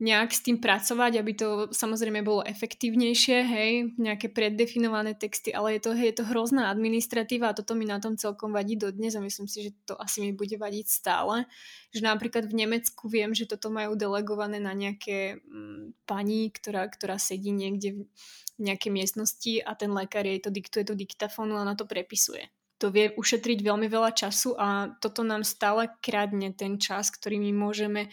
[0.01, 5.81] nejak s tým pracovať, aby to samozrejme bolo efektívnejšie, hej, nejaké preddefinované texty, ale je
[5.85, 9.21] to, hej, je to hrozná administratíva a toto mi na tom celkom vadí dodnes a
[9.21, 11.45] myslím si, že to asi mi bude vadiť stále.
[11.93, 17.21] Že napríklad v Nemecku viem, že toto majú delegované na nejaké mm, pani, ktorá, ktorá
[17.21, 18.09] sedí niekde
[18.57, 22.49] v nejakej miestnosti a ten lekár jej to diktuje do diktafónu a na to prepisuje
[22.81, 27.53] to vie ušetriť veľmi veľa času a toto nám stále kradne ten čas, ktorý my
[27.53, 28.09] môžeme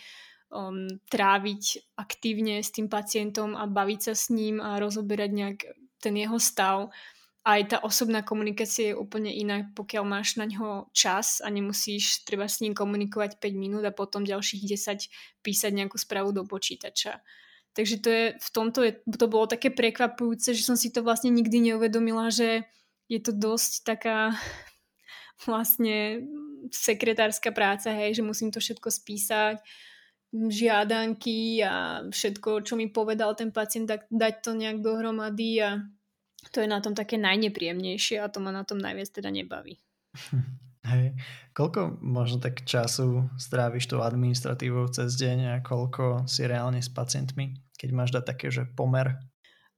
[0.52, 5.58] um, tráviť aktívne s tým pacientom a baviť sa s ním a rozoberať nejak
[6.04, 6.92] ten jeho stav.
[7.48, 12.44] Aj tá osobná komunikácia je úplne iná, pokiaľ máš na ňo čas a nemusíš treba
[12.44, 17.24] s ním komunikovať 5 minút a potom ďalších 10 písať nejakú správu do počítača.
[17.72, 21.32] Takže to je, v tomto je, to bolo také prekvapujúce, že som si to vlastne
[21.32, 22.68] nikdy neuvedomila, že
[23.08, 24.36] je to dosť taká
[25.48, 26.22] vlastne
[26.70, 29.58] sekretárska práca, hej, že musím to všetko spísať,
[30.28, 35.80] žiadanky a všetko, čo mi povedal ten pacient, tak dať to nejak dohromady a
[36.52, 39.80] to je na tom také najnepríjemnejšie a to ma na tom najviac teda nebaví.
[40.88, 41.20] Hej.
[41.52, 47.60] Koľko možno tak času stráviš tou administratívou cez deň a koľko si reálne s pacientmi,
[47.76, 49.20] keď máš dať také, že pomer?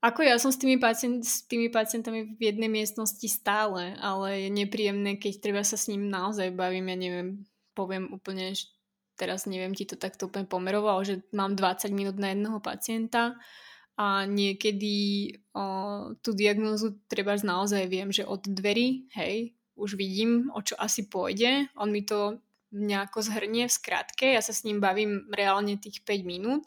[0.00, 4.50] Ako ja som s tými, pacient, s tými pacientami v jednej miestnosti stále, ale je
[4.50, 7.28] nepríjemné, keď treba sa s ním naozaj bavím, ja neviem,
[7.76, 8.72] poviem úplne, že
[9.20, 13.36] teraz neviem ti to takto úplne pomeroval, že mám 20 minút na jedného pacienta
[14.00, 15.64] a niekedy o,
[16.24, 21.68] tú diagnózu treba naozaj viem, že od dverí, hej, už vidím, o čo asi pôjde.
[21.76, 22.40] On mi to
[22.72, 26.64] nejako zhrnie v skratke, ja sa s ním bavím reálne tých 5 minút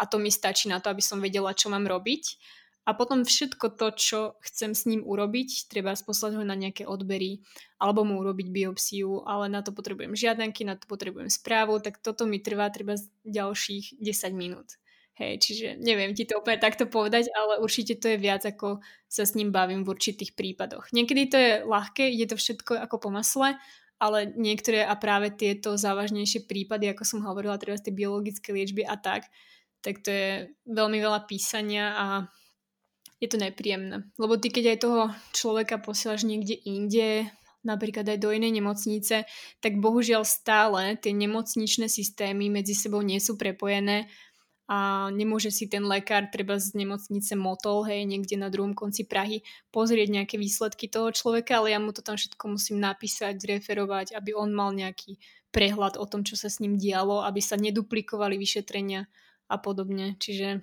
[0.00, 2.40] a to mi stačí na to, aby som vedela, čo mám robiť.
[2.88, 7.44] A potom všetko to, čo chcem s ním urobiť, treba poslať ho na nejaké odbery
[7.76, 12.24] alebo mu urobiť biopsiu, ale na to potrebujem žiadanky, na to potrebujem správu, tak toto
[12.24, 12.96] mi trvá treba
[13.28, 14.80] ďalších 10 minút.
[15.20, 19.28] Hej, čiže neviem ti to úplne takto povedať, ale určite to je viac, ako sa
[19.28, 20.88] s ním bavím v určitých prípadoch.
[20.96, 23.60] Niekedy to je ľahké, ide to všetko ako po masle,
[24.00, 28.80] ale niektoré a práve tieto závažnejšie prípady, ako som hovorila, treba z tej biologické liečby
[28.88, 29.28] a tak,
[29.84, 32.06] tak to je veľmi veľa písania a
[33.20, 34.08] je to nepríjemné.
[34.16, 35.00] Lebo ty, keď aj toho
[35.36, 37.28] človeka posielaš niekde inde,
[37.60, 39.28] napríklad aj do inej nemocnice,
[39.60, 44.08] tak bohužiaľ stále tie nemocničné systémy medzi sebou nie sú prepojené
[44.70, 49.42] a nemôže si ten lekár treba z nemocnice Motol, hej, niekde na druhom konci Prahy
[49.74, 54.30] pozrieť nejaké výsledky toho človeka, ale ja mu to tam všetko musím napísať, zreferovať, aby
[54.30, 55.18] on mal nejaký
[55.50, 59.10] prehľad o tom, čo sa s ním dialo, aby sa neduplikovali vyšetrenia
[59.50, 60.14] a podobne.
[60.22, 60.62] Čiže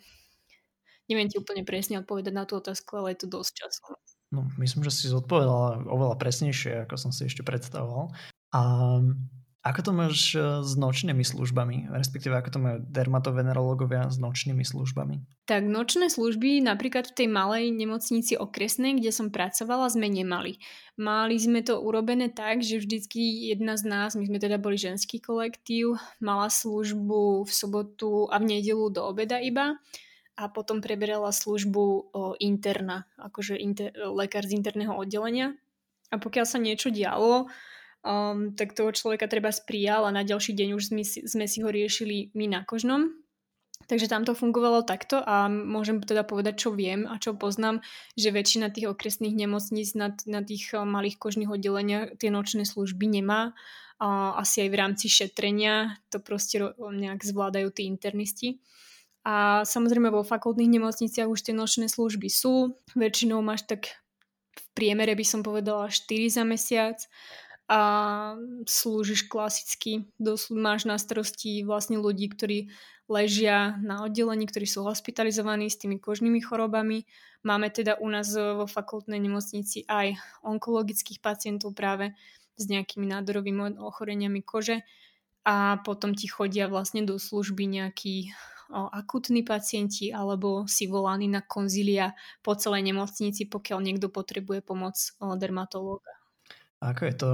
[1.08, 3.84] neviem ti úplne presne odpovedať na tú otázku, ale je to dosť času.
[4.28, 8.12] No, myslím, že si zodpovedala oveľa presnejšie, ako som si ešte predstavoval.
[8.52, 8.62] A
[9.67, 15.20] ako to máš e, s nočnými službami, respektíve ako to majú dermatovenerológovia s nočnými službami?
[15.43, 20.63] Tak nočné služby napríklad v tej malej nemocnici okresnej, kde som pracovala, sme nemali.
[20.96, 25.20] Mali sme to urobené tak, že vždycky jedna z nás, my sme teda boli ženský
[25.20, 29.76] kolektív, mala službu v sobotu a v nedelu do obeda iba
[30.38, 35.58] a potom preberala službu o interna, akože inter, lekár z interného oddelenia.
[36.13, 37.50] A pokiaľ sa niečo dialo,
[38.06, 41.65] um, tak toho človeka treba sprijal a na ďalší deň už sme si, sme si
[41.65, 43.12] ho riešili my na kožnom.
[43.88, 47.80] Takže tam to fungovalo takto a môžem teda povedať, čo viem a čo poznám,
[48.19, 53.56] že väčšina tých okresných nemocníc na, na tých malých kožných oddeleniach tie nočné služby nemá.
[53.97, 58.62] A asi aj v rámci šetrenia to proste nejak zvládajú tí internisti.
[59.28, 62.80] A samozrejme vo fakultných nemocniciach už tie nočné služby sú.
[62.96, 64.00] Väčšinou máš tak
[64.56, 66.96] v priemere by som povedala 4 za mesiac
[67.68, 67.82] a
[68.63, 70.08] slúžiš klasicky.
[70.16, 72.72] Dosl- máš na starosti vlastne ľudí, ktorí
[73.12, 77.04] ležia na oddelení, ktorí sú hospitalizovaní s tými kožnými chorobami.
[77.44, 80.16] Máme teda u nás vo fakultnej nemocnici aj
[80.48, 82.16] onkologických pacientov práve
[82.56, 84.88] s nejakými nádorovými ochoreniami kože
[85.44, 88.32] a potom ti chodia vlastne do služby nejakí
[88.71, 92.12] akutní pacienti alebo si volaní na konzília
[92.43, 94.95] po celej nemocnici, pokiaľ niekto potrebuje pomoc
[95.39, 96.12] dermatológa.
[96.84, 97.32] Ako je to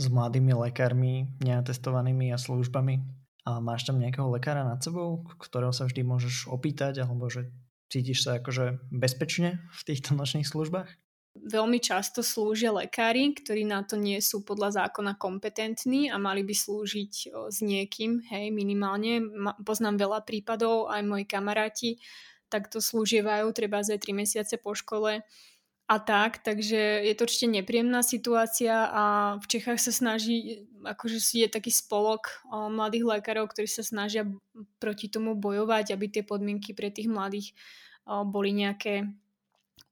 [0.00, 3.02] s mladými lekármi, neatestovanými a službami?
[3.42, 7.50] A máš tam nejakého lekára nad sebou, ktorého sa vždy môžeš opýtať, alebo že
[7.90, 11.01] cítiš sa akože bezpečne v týchto nočných službách?
[11.32, 16.52] Veľmi často slúžia lekári, ktorí na to nie sú podľa zákona kompetentní a mali by
[16.52, 17.12] slúžiť
[17.48, 19.24] s niekým, hej, minimálne.
[19.64, 21.90] Poznám veľa prípadov, aj moji kamaráti
[22.52, 25.24] takto slúžievajú, treba za 3 mesiace po škole
[25.88, 29.04] a tak, takže je to určite nepríjemná situácia a
[29.40, 34.28] v Čechách sa snaží, akože je taký spolok mladých lekárov, ktorí sa snažia
[34.76, 37.56] proti tomu bojovať, aby tie podmienky pre tých mladých
[38.04, 39.08] boli nejaké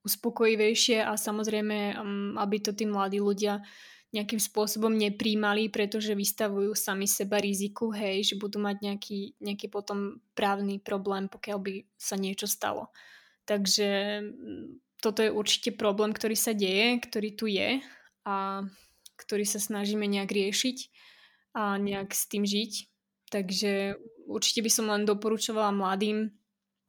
[0.04, 3.60] uspokojivejšie a samozrejme, um, aby to tí mladí ľudia
[4.10, 10.18] nejakým spôsobom nepríjmali, pretože vystavujú sami seba riziku, hej, že budú mať nejaký, nejaký potom
[10.34, 12.90] právny problém, pokiaľ by sa niečo stalo.
[13.46, 14.20] Takže
[14.98, 17.78] toto je určite problém, ktorý sa deje, ktorý tu je
[18.26, 18.66] a
[19.14, 20.78] ktorý sa snažíme nejak riešiť
[21.54, 22.72] a nejak s tým žiť.
[23.30, 23.94] Takže
[24.26, 26.34] určite by som len doporučovala mladým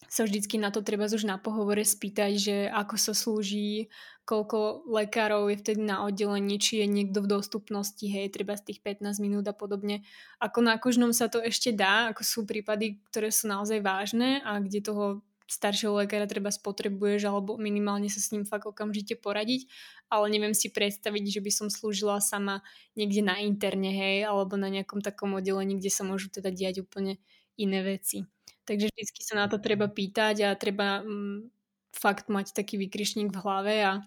[0.09, 3.91] sa vždycky na to treba už na pohovore spýtať, že ako sa slúži,
[4.25, 8.79] koľko lekárov je vtedy na oddelení, či je niekto v dostupnosti, hej, treba z tých
[8.81, 10.05] 15 minút a podobne.
[10.41, 14.57] Ako na kožnom sa to ešte dá, ako sú prípady, ktoré sú naozaj vážne a
[14.61, 15.05] kde toho
[15.51, 19.67] staršieho lekára treba spotrebuješ alebo minimálne sa s ním fakt okamžite poradiť,
[20.07, 22.63] ale neviem si predstaviť, že by som slúžila sama
[22.95, 27.19] niekde na interne, hej, alebo na nejakom takom oddelení, kde sa môžu teda diať úplne
[27.59, 28.23] iné veci.
[28.71, 31.51] Takže vždy sa na to treba pýtať a treba mm,
[31.91, 33.99] fakt mať taký vykrišník v hlave a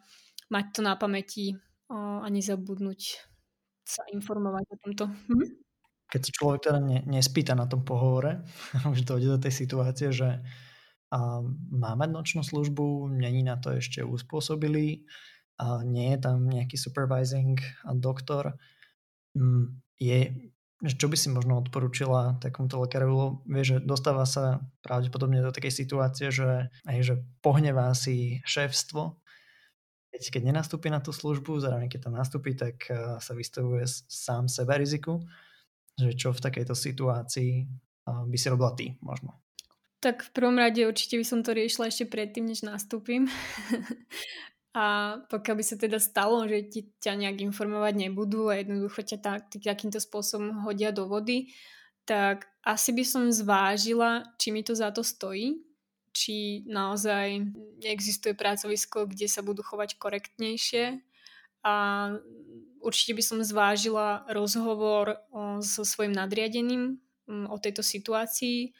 [0.48, 1.52] mať to na pamäti
[1.92, 3.20] a nezabudnúť
[3.84, 5.04] sa informovať o tomto.
[5.28, 5.48] Hm?
[6.08, 8.40] Keď sa človek teda ne, nespýta na tom pohovore,
[8.92, 10.40] už dojde do tej situácie, že
[11.12, 15.06] a má mať nočnú službu, není na to ešte uspôsobili,
[15.54, 17.54] a nie je tam nejaký supervising
[18.02, 18.58] doktor.
[19.38, 19.78] Mm,
[20.84, 23.40] je, čo by si možno odporúčila takomuto lekárovi?
[23.48, 29.24] Vie, že dostáva sa pravdepodobne do takej situácie, že, aj, že pohnevá si šéfstvo,
[30.14, 34.46] keď, keď nenastúpi na tú službu, zároveň keď tam nastúpi, tak eh, sa vystavuje sám
[34.46, 35.18] sebe riziku.
[35.98, 39.42] Že čo v takejto situácii eh, by si robila ty možno?
[39.98, 43.26] Tak v prvom rade určite by som to riešila ešte predtým, než nastúpim.
[44.74, 49.18] a pokiaľ by sa teda stalo, že ti ťa nejak informovať nebudú a jednoducho ťa
[49.22, 51.54] tak, takýmto spôsobom hodia do vody,
[52.02, 55.62] tak asi by som zvážila, či mi to za to stojí,
[56.10, 57.54] či naozaj
[57.86, 60.98] existuje pracovisko, kde sa budú chovať korektnejšie.
[61.64, 61.74] A
[62.82, 65.22] určite by som zvážila rozhovor
[65.62, 66.98] so svojim nadriadeným
[67.46, 68.74] o tejto situácii,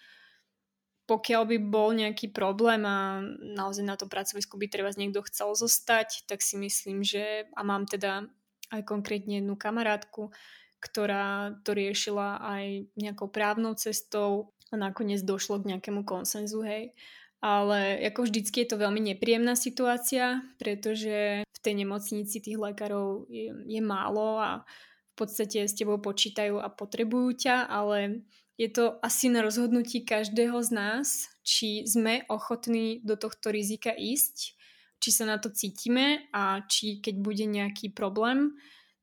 [1.04, 6.24] pokiaľ by bol nejaký problém a naozaj na to pracovisku by treba niekto chcel zostať,
[6.24, 8.24] tak si myslím, že a mám teda
[8.72, 10.32] aj konkrétne jednu kamarátku,
[10.80, 16.96] ktorá to riešila aj nejakou právnou cestou a nakoniec došlo k nejakému konsenzu, hej.
[17.44, 23.52] Ale ako vždycky je to veľmi nepríjemná situácia, pretože v tej nemocnici tých lekárov je,
[23.68, 24.64] je málo a
[25.12, 28.24] v podstate s tebou počítajú a potrebujú ťa, ale
[28.54, 31.08] je to asi na rozhodnutí každého z nás,
[31.42, 34.54] či sme ochotní do tohto rizika ísť,
[35.02, 38.54] či sa na to cítime a či keď bude nejaký problém,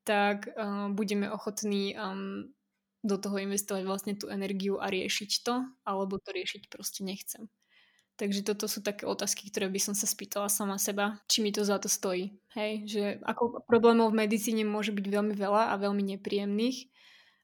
[0.08, 2.50] tak uh, budeme ochotní um,
[3.04, 7.52] do toho investovať vlastne tú energiu a riešiť to, alebo to riešiť proste nechcem.
[8.16, 11.66] Takže toto sú také otázky, ktoré by som sa spýtala sama seba, či mi to
[11.66, 12.38] za to stojí.
[12.54, 16.91] Hej, že ako problémov v medicíne môže byť veľmi veľa a veľmi nepríjemných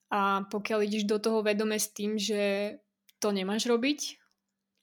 [0.07, 2.75] a pokiaľ ideš do toho vedome s tým, že
[3.19, 4.15] to nemáš robiť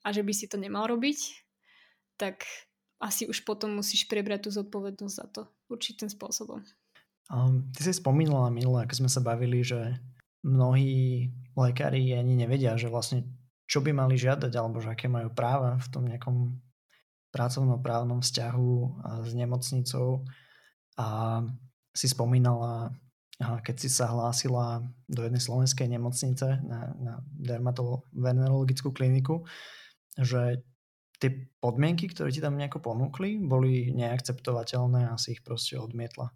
[0.05, 1.19] a že by si to nemal robiť,
[2.21, 2.45] tak
[3.01, 6.61] asi už potom musíš prebrať tú zodpovednosť za to určitým spôsobom.
[7.33, 9.97] Um, ty si spomínala minule, ako sme sa bavili, že
[10.45, 13.25] mnohí lekári ani nevedia, že vlastne
[13.65, 16.61] čo by mali žiadať, alebo že aké majú práva v tom nejakom
[17.33, 18.73] pracovnoprávnom vzťahu
[19.25, 20.29] s nemocnicou.
[21.01, 21.41] A
[21.97, 22.93] si spomínala
[23.39, 29.43] keď si sa hlásila do jednej slovenskej nemocnice na, na dermatologickú kliniku,
[30.15, 30.63] že
[31.19, 36.31] tie podmienky, ktoré ti tam nejako ponúkli, boli neakceptovateľné a si ich proste odmietla.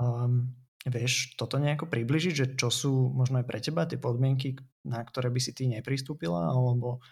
[0.00, 0.56] Um,
[0.88, 4.56] vieš toto nejako približiť, že čo sú možno aj pre teba tie podmienky,
[4.88, 7.04] na ktoré by si ty nepristúpila, alebo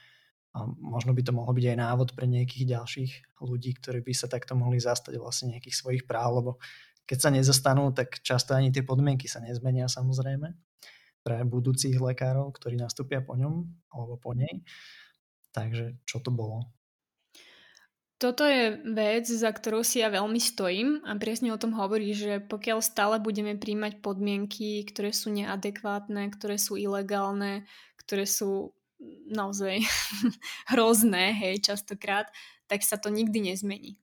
[0.57, 3.12] a možno by to mohlo byť aj návod pre nejakých ďalších
[3.45, 6.51] ľudí, ktorí by sa takto mohli zastať vlastne nejakých svojich práv, lebo
[7.09, 10.53] keď sa nezastanú, tak často ani tie podmienky sa nezmenia samozrejme
[11.25, 14.61] pre budúcich lekárov, ktorí nastúpia po ňom alebo po nej.
[15.57, 16.69] Takže čo to bolo?
[18.19, 22.43] Toto je vec, za ktorou si ja veľmi stojím a presne o tom hovorí, že
[22.43, 27.63] pokiaľ stále budeme príjmať podmienky, ktoré sú neadekvátne, ktoré sú ilegálne,
[28.03, 28.75] ktoré sú
[29.31, 29.87] naozaj
[30.75, 32.27] hrozné, hej, častokrát,
[32.67, 34.03] tak sa to nikdy nezmení.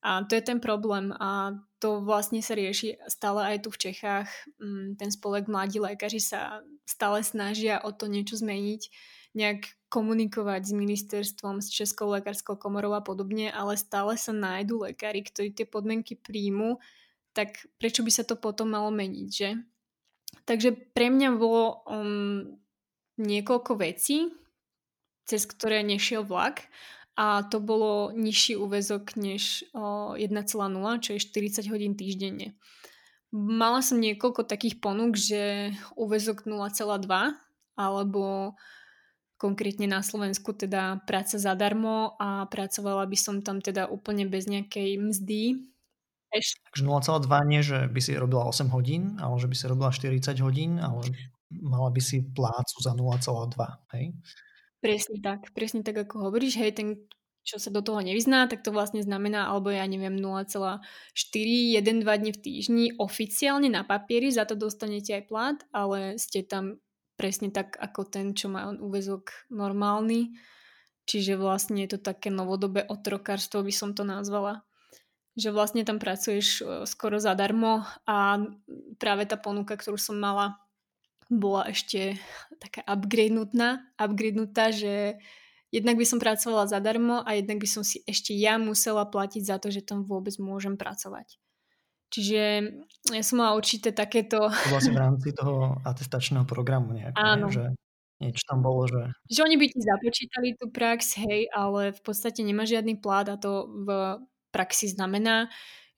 [0.00, 4.28] A to je ten problém a to vlastne sa rieši stále aj tu v Čechách.
[4.60, 8.82] Mm, ten spolek Mladí lékaři sa stále snažia o to niečo zmeniť,
[9.32, 15.24] nejak komunikovať s ministerstvom, s Českou lekárskou komorou a podobne, ale stále sa nájdú lekári,
[15.24, 16.78] ktorí tie podmienky príjmu,
[17.32, 19.50] tak prečo by sa to potom malo meniť, že?
[20.46, 22.54] Takže pre mňa bolo um,
[23.18, 24.30] niekoľko vecí,
[25.26, 26.66] cez ktoré nešiel vlak
[27.20, 32.56] a to bolo nižší úvezok než 1,0, čo je 40 hodín týždenne.
[33.28, 37.04] Mala som niekoľko takých ponúk, že úvezok 0,2
[37.76, 38.56] alebo
[39.36, 44.96] konkrétne na Slovensku teda práca zadarmo a pracovala by som tam teda úplne bez nejakej
[44.96, 45.60] mzdy.
[46.32, 50.40] Takže 0,2 nie, že by si robila 8 hodín, ale že by si robila 40
[50.40, 51.04] hodín, ale
[51.52, 53.60] mala by si plácu za 0,2,
[53.92, 54.16] hej?
[54.80, 56.88] Presne tak, presne tak ako hovoríš, hej, ten,
[57.44, 60.80] čo sa do toho nevyzná, tak to vlastne znamená, alebo ja neviem, 0,4,
[61.76, 66.80] 1-2 dní v týždni oficiálne na papieri, za to dostanete aj plat, ale ste tam
[67.20, 70.32] presne tak ako ten, čo má on úvezok normálny.
[71.04, 74.64] Čiže vlastne je to také novodobé otrokárstvo, by som to nazvala.
[75.36, 78.40] Že vlastne tam pracuješ e, skoro zadarmo a
[78.96, 80.56] práve tá ponuka, ktorú som mala
[81.30, 82.18] bola ešte
[82.58, 85.16] taká upgradenutá, upgradenutá, že
[85.70, 89.56] jednak by som pracovala zadarmo a jednak by som si ešte ja musela platiť za
[89.62, 91.38] to, že tam vôbec môžem pracovať.
[92.10, 92.42] Čiže
[93.14, 94.50] ja som mala určité takéto...
[94.50, 97.46] To vlastne v rámci toho atestačného programu nejak, Áno.
[97.46, 97.54] Ne?
[97.54, 97.64] že
[98.18, 99.14] niečo tam bolo, že...
[99.30, 103.38] Že oni by ti započítali tú prax, hej, ale v podstate nemá žiadny plát a
[103.38, 104.18] to v
[104.50, 105.46] praxi znamená,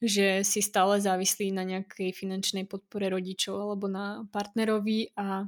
[0.03, 5.46] že si stále závislí na nejakej finančnej podpore rodičov alebo na partnerovi a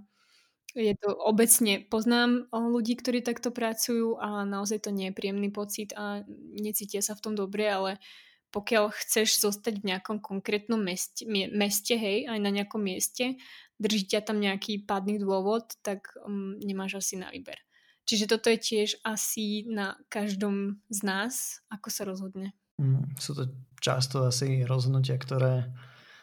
[0.75, 5.95] je to obecne, poznám ľudí, ktorí takto pracujú a naozaj to nie je príjemný pocit
[5.95, 6.27] a
[6.59, 8.03] necítia sa v tom dobre, ale
[8.51, 13.39] pokiaľ chceš zostať v nejakom konkrétnom meste, meste hej, aj na nejakom mieste,
[13.83, 17.59] drží ťa tam nejaký pádny dôvod, tak um, nemáš asi na výber.
[18.07, 22.55] Čiže toto je tiež asi na každom z nás, ako sa rozhodne.
[22.81, 23.45] Mm, sú to
[23.79, 25.71] často asi rozhodnutia, ktoré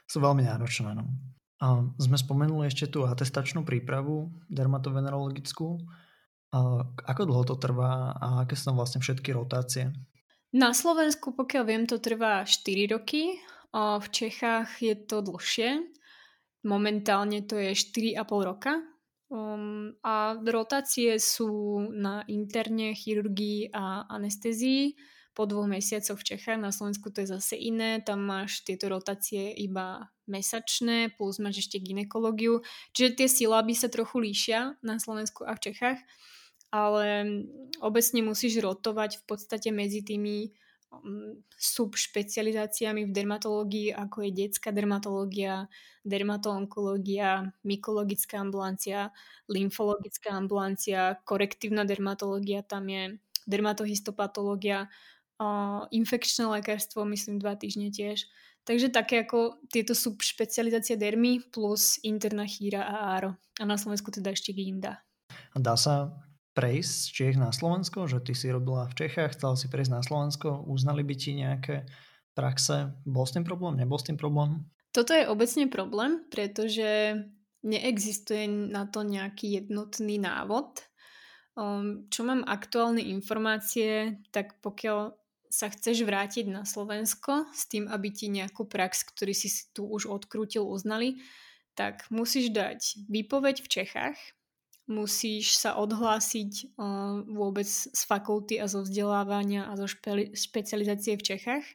[0.10, 0.92] sú veľmi náročné.
[0.98, 1.08] No.
[1.62, 5.78] A sme spomenuli ešte tú atestačnú prípravu dermatovenerologickú.
[6.52, 9.94] A ako dlho to trvá a aké sú tam vlastne všetky rotácie?
[10.52, 13.40] Na Slovensku, pokiaľ viem, to trvá 4 roky.
[13.72, 15.80] V Čechách je to dlhšie.
[16.68, 18.84] Momentálne to je 4,5 roka.
[19.32, 24.92] Um, a rotácie sú na interne, chirurgii a anestezii
[25.32, 26.60] po dvoch mesiacoch v Čechách.
[26.60, 28.04] Na Slovensku to je zase iné.
[28.04, 32.64] Tam máš tieto rotácie iba mesačné, plus máš ešte ginekológiu.
[32.92, 36.00] Čiže tie silaby sa trochu líšia na Slovensku a v Čechách
[36.72, 37.08] ale
[37.84, 40.56] obecne musíš rotovať v podstate medzi tými
[40.90, 45.68] mm, subšpecializáciami v dermatológii, ako je detská dermatológia,
[46.08, 49.12] dermatoonkológia, mykologická ambulancia,
[49.52, 54.88] lymfologická ambulancia, korektívna dermatológia, tam je dermatohistopatológia,
[55.90, 58.30] infekčné lekárstvo, myslím dva týždne tiež.
[58.62, 63.32] Takže také ako tieto subšpecializácie dermy plus interná chýra a áro.
[63.58, 65.02] A na Slovensku teda ešte ginda.
[65.58, 66.14] Dá sa
[66.54, 70.02] prejsť z Čiech na Slovensko, že ty si robila v Čechách, chcela si prejsť na
[70.04, 71.90] Slovensko, uznali by ti nejaké
[72.36, 74.68] praxe, bol s tým problém, nebol s tým problém?
[74.92, 77.16] Toto je obecne problém, pretože
[77.64, 80.84] neexistuje na to nejaký jednotný návod.
[81.56, 85.16] Um, čo mám aktuálne informácie, tak pokiaľ
[85.52, 90.08] sa chceš vrátiť na Slovensko s tým, aby ti nejakú prax, ktorý si tu už
[90.08, 91.20] odkrútil, uznali,
[91.76, 94.18] tak musíš dať výpoveď v Čechách,
[94.88, 101.26] musíš sa odhlásiť uh, vôbec z fakulty a zo vzdelávania a zo špe- špecializácie v
[101.36, 101.66] Čechách.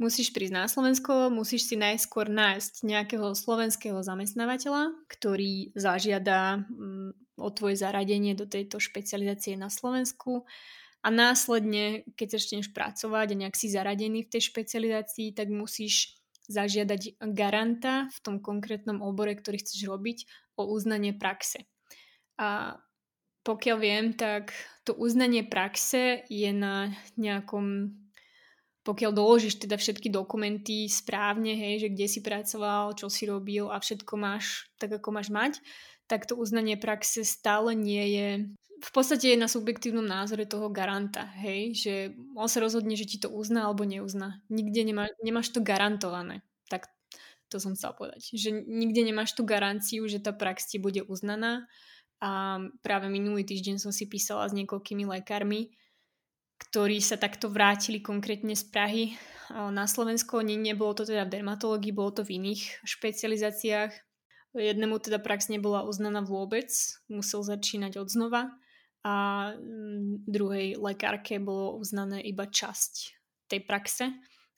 [0.00, 7.48] Musíš prísť na Slovensko, musíš si najskôr nájsť nejakého slovenského zamestnávateľa, ktorý zažiada um, o
[7.54, 10.42] tvoje zaradenie do tejto špecializácie na Slovensku
[11.02, 17.22] a následne, keď začneš pracovať a nejak si zaradený v tej špecializácii, tak musíš zažiadať
[17.34, 20.18] garanta v tom konkrétnom obore, ktorý chceš robiť,
[20.58, 21.66] o uznanie praxe.
[22.38, 22.78] A
[23.42, 24.54] pokiaľ viem, tak
[24.86, 27.98] to uznanie praxe je na nejakom
[28.82, 33.78] pokiaľ doložíš teda všetky dokumenty správne, hej, že kde si pracoval, čo si robil a
[33.78, 35.62] všetko máš tak, ako máš mať,
[36.06, 38.28] tak to uznanie praxe stále nie je
[38.82, 41.94] v podstate je na subjektívnom názore toho garanta, hej, že
[42.34, 44.42] on sa rozhodne, že ti to uzná alebo neuzná.
[44.50, 46.42] Nikde nemá, nemáš to garantované.
[46.66, 46.90] Tak
[47.46, 48.34] to som chcela povedať.
[48.34, 51.70] Že nikde nemáš tú garanciu, že tá prax ti bude uznaná
[52.18, 55.70] a práve minulý týždeň som si písala s niekoľkými lekármi,
[56.58, 59.04] ktorí sa takto vrátili konkrétne z Prahy
[59.50, 60.42] na Slovensko.
[60.42, 64.11] Nie, nebolo to teda v dermatológii, bolo to v iných špecializáciách.
[64.52, 66.68] Jednému teda prax nebola uznaná vôbec,
[67.08, 68.52] musel začínať od znova
[69.00, 69.14] a
[69.56, 73.16] mm, druhej lekárke bolo uznané iba časť
[73.48, 74.12] tej praxe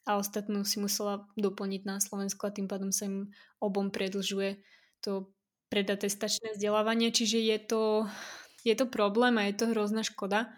[0.05, 4.61] a ostatnú si musela doplniť na Slovensku a tým pádom sa im obom predlžuje
[5.01, 5.33] to
[5.73, 7.83] predatestačné vzdelávanie, čiže je to,
[8.61, 10.53] je to problém a je to hrozná škoda,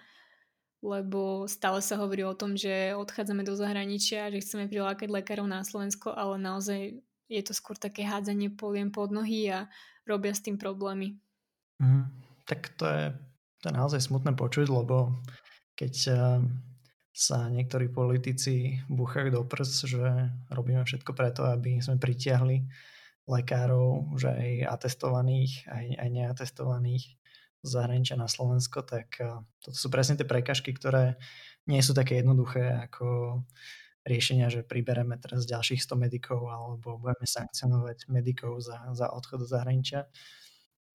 [0.84, 5.64] lebo stále sa hovorí o tom, že odchádzame do zahraničia, že chceme prilákať lekárov na
[5.64, 9.68] Slovensko, ale naozaj je to skôr také hádzanie poliem pod nohy a
[10.08, 11.20] robia s tým problémy.
[11.84, 12.08] Mm,
[12.48, 13.06] tak to je,
[13.62, 15.12] to je naozaj smutné počuť, lebo
[15.78, 16.18] keď eh,
[17.12, 22.66] sa niektorí politici búchajú do prs, že robíme všetko preto, aby sme pritiahli
[23.28, 27.04] lekárov, že aj atestovaných, aj, aj neatestovaných
[27.66, 31.20] z zahraničia na Slovensko, tak eh, toto sú presne tie prekažky, ktoré
[31.68, 33.44] nie sú také jednoduché ako
[34.08, 39.48] riešenia, že pribereme teraz ďalších 100 medikov alebo budeme sankcionovať medikov za, za odchod do
[39.48, 40.08] zahraničia.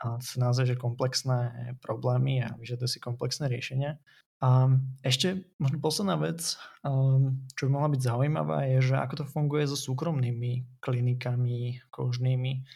[0.03, 4.03] A to sú naozaj že komplexné problémy a vyžadujú si komplexné riešenia.
[4.43, 4.67] A
[5.07, 9.71] ešte možno posledná vec, um, čo by mohla byť zaujímavá, je, že ako to funguje
[9.71, 12.67] so súkromnými klinikami kožnými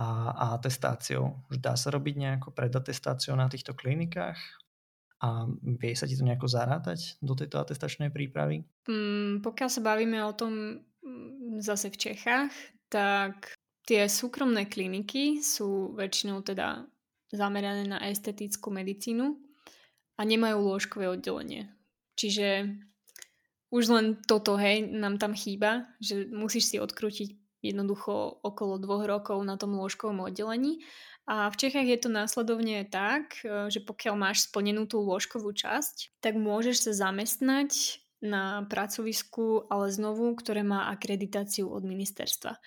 [0.00, 1.44] a, a atestáciou.
[1.52, 4.40] Dá sa robiť nejako predatestáciou na týchto klinikách
[5.22, 5.46] a
[5.78, 8.66] vie sa ti to nejako zarátať do tejto atestačnej prípravy?
[8.90, 12.52] Mm, pokiaľ sa bavíme o tom mm, zase v Čechách,
[12.90, 13.54] tak
[13.86, 16.84] tie súkromné kliniky sú väčšinou teda
[17.32, 19.36] zamerané na estetickú medicínu
[20.18, 21.70] a nemajú lôžkové oddelenie.
[22.14, 22.70] Čiže
[23.74, 29.42] už len toto, hej, nám tam chýba, že musíš si odkrútiť jednoducho okolo dvoch rokov
[29.42, 30.84] na tom lôžkovom oddelení.
[31.24, 36.20] A v Čechách je to následovne tak, e, že pokiaľ máš splnenú tú lôžkovú časť,
[36.20, 42.60] tak môžeš sa zamestnať na pracovisku, ale znovu, ktoré má akreditáciu od ministerstva.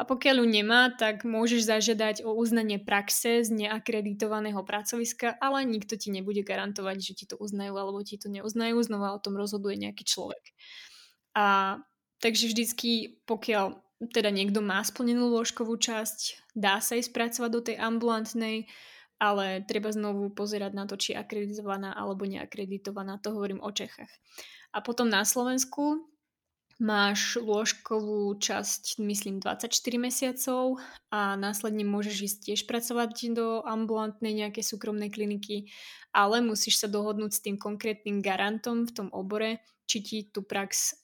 [0.00, 6.00] A pokiaľ ju nemá, tak môžeš zažiadať o uznanie praxe z neakreditovaného pracoviska, ale nikto
[6.00, 8.80] ti nebude garantovať, že ti to uznajú alebo ti to neuznajú.
[8.80, 10.56] Znova o tom rozhoduje nejaký človek.
[11.36, 11.76] A
[12.16, 17.76] takže vždycky, pokiaľ teda niekto má splnenú lôžkovú časť, dá sa ísť pracovať do tej
[17.76, 18.64] ambulantnej,
[19.20, 23.20] ale treba znovu pozerať na to, či je akreditovaná alebo neakreditovaná.
[23.20, 24.08] To hovorím o Čechách.
[24.72, 26.08] A potom na Slovensku
[26.80, 29.68] máš lôžkovú časť, myslím, 24
[30.00, 30.80] mesiacov
[31.12, 35.68] a následne môžeš ísť tiež pracovať do ambulantnej nejakej súkromnej kliniky,
[36.16, 40.96] ale musíš sa dohodnúť s tým konkrétnym garantom v tom obore, či ti tú prax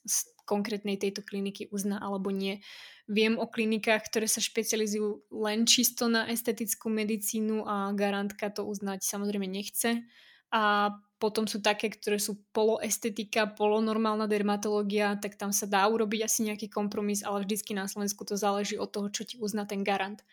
[0.47, 2.63] konkrétnej tejto kliniky uzná alebo nie.
[3.11, 9.03] Viem o klinikách, ktoré sa špecializujú len čisto na estetickú medicínu a garantka to uznať
[9.03, 10.07] samozrejme nechce.
[10.47, 16.47] A potom sú také, ktoré sú poloestetika, polonormálna dermatológia, tak tam sa dá urobiť asi
[16.47, 20.23] nejaký kompromis, ale vždycky na Slovensku to záleží od toho, čo ti uzná ten garant.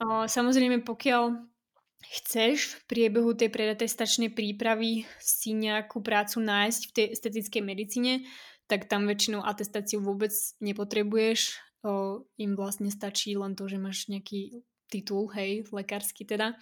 [0.00, 1.36] Samozrejme, pokiaľ
[2.02, 8.12] chceš v priebehu tej predatestačnej prípravy si nejakú prácu nájsť v tej estetickej medicíne,
[8.72, 10.32] tak tam väčšinou atestáciu vôbec
[10.64, 11.60] nepotrebuješ.
[11.84, 16.56] O, im vlastne stačí len to, že máš nejaký titul, hej, lekársky teda.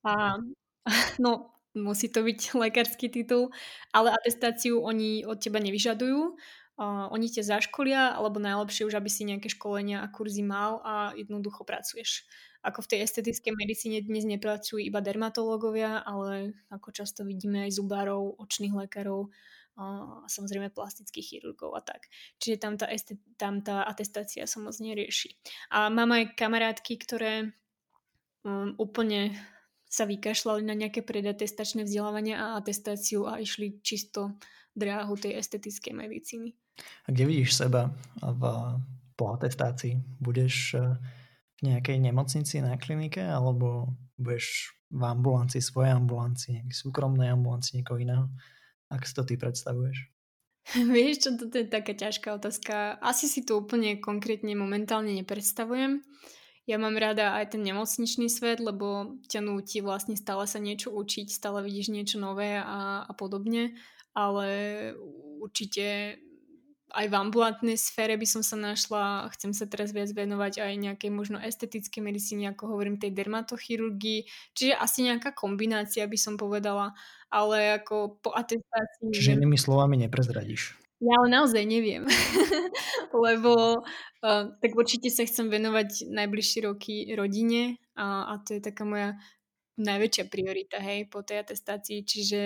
[0.00, 0.40] A
[1.20, 3.52] no, musí to byť lekársky titul,
[3.92, 6.40] ale atestáciu oni od teba nevyžadujú.
[6.72, 11.12] Uh, oni ťa zaškolia, alebo najlepšie už, aby si nejaké školenia a kurzy mal a
[11.12, 12.24] jednoducho pracuješ.
[12.64, 18.40] Ako v tej estetickej medicíne dnes nepracujú iba dermatológovia, ale ako často vidíme aj zubárov,
[18.40, 19.28] očných lekárov
[20.28, 22.12] samozrejme plastických chirurgov a tak.
[22.38, 25.32] Čiže tam tá, estet, tam tá atestácia sa moc nerieši.
[25.72, 27.56] A mám aj kamarátky, ktoré
[28.44, 29.32] um, úplne
[29.92, 34.40] sa vykašľali na nejaké predatestačné vzdelávanie a atestáciu a išli čisto
[34.72, 36.56] dráhu tej estetickej medicíny.
[37.04, 37.92] A kde vidíš seba
[38.24, 38.42] v,
[39.12, 40.00] po atestácii?
[40.16, 40.96] Budeš eh,
[41.60, 48.00] v nejakej nemocnici na klinike alebo budeš v ambulancii, svojej ambulancii, nejakej súkromnej ambulancii, niekoho
[48.00, 48.32] iného?
[48.92, 50.12] Ak si to ty predstavuješ?
[50.94, 53.00] Vieš čo, toto je taká ťažká otázka.
[53.00, 56.04] Asi si to úplne konkrétne momentálne nepredstavujem.
[56.62, 61.26] Ja mám rada aj ten nemocničný svet, lebo ťa núti vlastne stále sa niečo učiť,
[61.26, 63.74] stále vidíš niečo nové a, a podobne,
[64.14, 64.46] ale
[65.42, 66.16] určite
[66.92, 71.10] aj v ambulantnej sfére by som sa našla, chcem sa teraz viac venovať aj nejakej
[71.10, 76.92] možno estetickej medicíne, ako hovorím, tej dermatochirurgii, čiže asi nejaká kombinácia by som povedala,
[77.32, 79.10] ale ako po atestácii...
[79.10, 80.76] Čiže inými slovami neprezradíš.
[81.02, 82.06] Ja ale naozaj neviem,
[83.26, 88.86] lebo uh, tak určite sa chcem venovať najbližšie roky rodine a, a to je taká
[88.86, 89.18] moja
[89.82, 92.40] najväčšia priorita, hej, po tej atestácii, čiže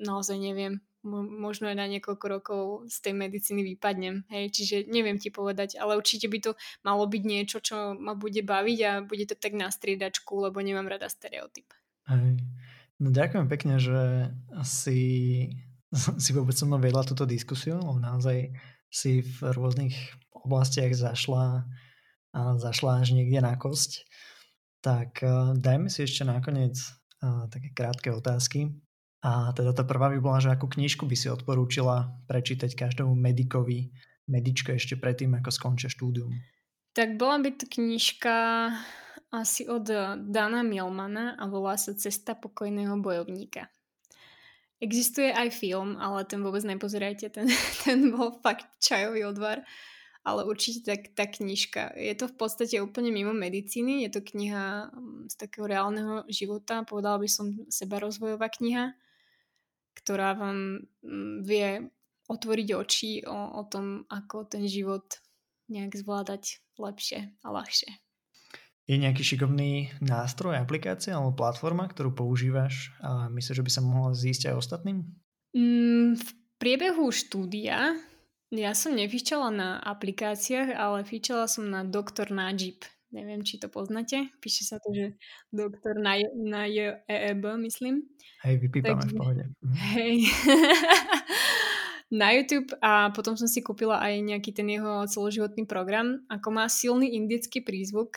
[0.00, 0.80] naozaj neviem,
[1.16, 5.96] možno aj na niekoľko rokov z tej medicíny vypadnem, hej, čiže neviem ti povedať, ale
[5.96, 6.50] určite by to
[6.84, 10.86] malo byť niečo, čo ma bude baviť a bude to tak na striedačku, lebo nemám
[10.86, 11.72] rada stereotyp.
[12.06, 12.40] Hej.
[12.98, 14.34] No ďakujem pekne, že
[14.66, 14.98] si
[16.22, 18.52] si vôbec so mnou vedla túto diskusiu, lebo naozaj
[18.92, 19.96] si v rôznych
[20.32, 21.64] oblastiach zašla,
[22.36, 24.04] a zašla až niekde na kosť.
[24.84, 26.76] Tak uh, dajme si ešte nakoniec
[27.24, 28.68] uh, také krátke otázky.
[29.18, 33.90] A teda tá prvá by bola, že akú knižku by si odporúčila prečítať každému medikovi,
[34.30, 36.30] medičke ešte predtým, ako skončia štúdium?
[36.94, 38.70] Tak bola by to knižka
[39.34, 39.90] asi od
[40.30, 43.68] Dana Milmana a volá sa Cesta pokojného bojovníka.
[44.78, 47.50] Existuje aj film, ale ten vôbec nepozerajte, ten,
[47.84, 49.66] ten bol fakt čajový odvar,
[50.22, 51.98] ale určite tak, tá knižka.
[51.98, 56.86] Je to v podstate úplne mimo medicíny, je to kniha mm, z takého reálneho života,
[56.86, 58.94] povedala by som seba rozvojová kniha,
[59.98, 61.90] ktorá vám mm, vie
[62.30, 65.18] otvoriť oči o, o tom, ako ten život
[65.68, 67.90] nejak zvládať lepšie a ľahšie.
[68.88, 74.16] Je nejaký šikovný nástroj, aplikácia alebo platforma, ktorú používaš a myslíš, že by sa mohla
[74.16, 75.04] zísť aj ostatným?
[75.52, 78.00] Mm, v priebehu štúdia
[78.48, 82.80] ja som nefičala na aplikáciách, ale fičala som na Doktor Najib.
[83.08, 84.28] Neviem, či to poznáte.
[84.44, 85.16] Píše sa to, že
[85.48, 88.04] doktor na, na JEB, myslím.
[88.44, 89.44] Hej, vypípame tak, v pohode.
[89.64, 89.76] Mhm.
[89.96, 90.16] Hej.
[92.20, 96.24] na YouTube a potom som si kúpila aj nejaký ten jeho celoživotný program.
[96.32, 98.16] Ako má silný indický prízvuk,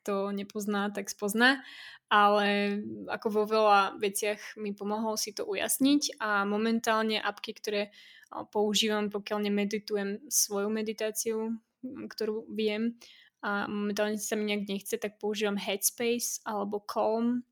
[0.00, 1.60] kto nepozná, tak spozná,
[2.08, 7.92] ale ako vo veľa veciach mi pomohol si to ujasniť a momentálne apky, ktoré
[8.52, 12.96] používam, pokiaľ nemeditujem svoju meditáciu, ktorú viem
[13.40, 17.44] a momentálne sa mi nejak nechce, tak používam Headspace alebo Calm.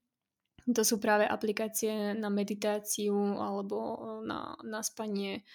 [0.68, 3.76] To sú práve aplikácie na meditáciu alebo
[4.20, 5.48] na, na spanie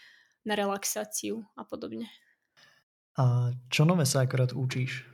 [0.43, 2.11] na relaxáciu a podobne.
[3.15, 5.05] A čo nové sa akorát učíš?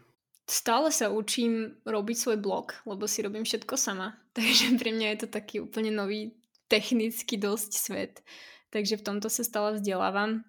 [0.49, 4.17] Stále sa učím robiť svoj blog, lebo si robím všetko sama.
[4.38, 6.34] Takže pre mňa je to taký úplne nový
[6.72, 8.13] technicky dosť svet.
[8.70, 10.45] Takže v tomto sa stále vzdelávam.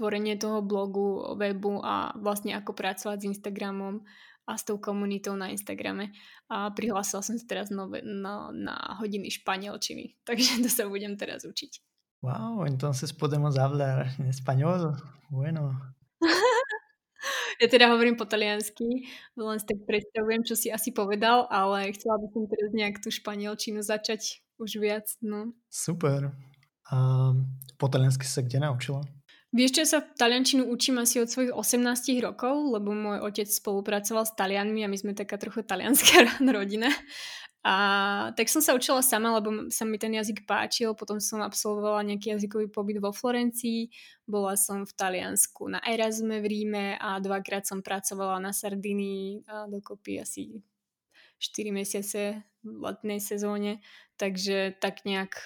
[0.00, 4.00] Tvorenie toho blogu, webu a vlastne ako pracovať s Instagramom
[4.48, 6.16] a s tou komunitou na Instagrame.
[6.48, 11.44] A prihlásila som sa teraz nové, na, na hodiny španielčiny, takže to sa budem teraz
[11.44, 11.84] učiť.
[12.20, 14.96] Wow, entonces podemos hablar en español.
[15.28, 15.76] Bueno.
[17.60, 22.20] ja teda hovorím po taliansky, len si tak predstavujem, čo si asi povedal, ale chcela
[22.20, 25.08] by som teraz nejak tú španielčinu začať už viac.
[25.24, 25.56] No.
[25.72, 26.36] Super.
[26.92, 26.96] A
[27.80, 29.00] po taliansky sa kde naučila?
[29.50, 34.36] Vieš čo, sa taliančinu učím asi od svojich 18 rokov, lebo môj otec spolupracoval s
[34.38, 36.86] Talianmi a my sme taká trochu talianská rodina.
[37.60, 37.74] A
[38.38, 40.96] tak som sa učila sama, lebo sa mi ten jazyk páčil.
[40.96, 43.90] Potom som absolvovala nejaký jazykový pobyt vo Florencii.
[44.24, 49.68] Bola som v Taliansku na Erasme v Ríme a dvakrát som pracovala na Sardinii a
[49.68, 50.62] dokopy asi
[51.42, 53.84] 4 mesiace v letnej sezóne.
[54.16, 55.36] Takže tak nejak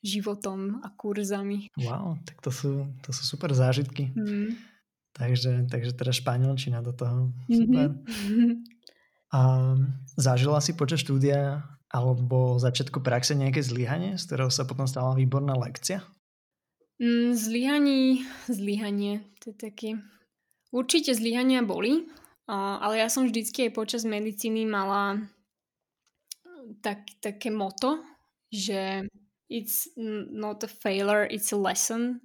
[0.00, 1.68] životom a kurzami.
[1.76, 4.12] Wow, tak to sú, to sú super zážitky.
[4.16, 4.56] Mm.
[5.12, 7.34] Takže, takže teda španielčina do toho.
[7.50, 7.92] Super.
[7.94, 8.52] Mm-hmm.
[9.30, 9.78] A
[10.18, 15.54] zažila si počas štúdia alebo začiatku praxe nejaké zlyhanie, z ktorého sa potom stala výborná
[15.54, 16.02] lekcia?
[16.98, 19.90] Mm, zlyhaní, zlyhanie, to je taký...
[20.70, 22.06] Určite zlyhania boli,
[22.50, 25.18] ale ja som vždycky aj počas medicíny mala
[26.78, 28.02] tak, také moto,
[28.50, 29.06] že
[29.50, 29.90] it's
[30.30, 32.22] not a failure, it's a lesson.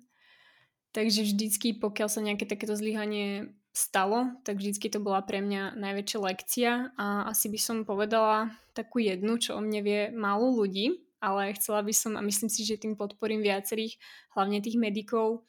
[0.96, 6.20] Takže vždycky, pokiaľ sa nejaké takéto zlyhanie stalo, tak vždycky to bola pre mňa najväčšia
[6.24, 11.52] lekcia a asi by som povedala takú jednu, čo o mne vie málo ľudí, ale
[11.60, 14.00] chcela by som a myslím si, že tým podporím viacerých,
[14.32, 15.44] hlavne tých medikov,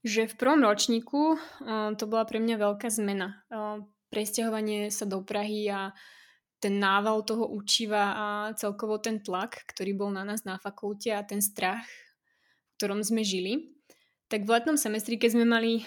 [0.00, 3.44] že v prvom ročníku uh, to bola pre mňa veľká zmena.
[3.52, 5.92] Uh, presťahovanie sa do Prahy a
[6.64, 11.20] ten nával toho učiva a celkovo ten tlak, ktorý bol na nás na fakulte a
[11.20, 13.76] ten strach, v ktorom sme žili.
[14.32, 15.84] Tak v letnom semestri, keď sme mali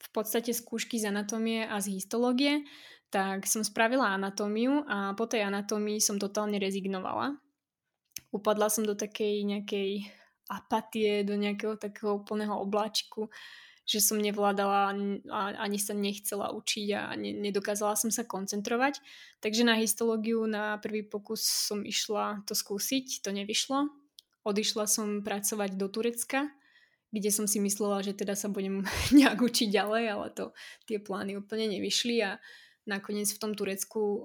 [0.00, 2.64] v podstate skúšky z anatómie a z histológie,
[3.12, 7.36] tak som spravila anatómiu a po tej anatómii som totálne rezignovala.
[8.32, 10.08] Upadla som do takej nejakej
[10.48, 13.28] apatie, do nejakého takého úplného obláčiku,
[13.86, 14.98] že som nevládala
[15.30, 18.98] a ani sa nechcela učiť a nedokázala som sa koncentrovať.
[19.38, 23.86] Takže na histológiu na prvý pokus som išla to skúsiť, to nevyšlo.
[24.42, 26.50] Odišla som pracovať do Turecka,
[27.14, 28.82] kde som si myslela, že teda sa budem
[29.16, 30.44] nejak učiť ďalej, ale to
[30.90, 32.42] tie plány úplne nevyšli a
[32.90, 34.18] nakoniec v tom Turecku o,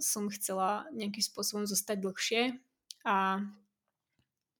[0.00, 2.42] som chcela nejakým spôsobom zostať dlhšie
[3.08, 3.40] a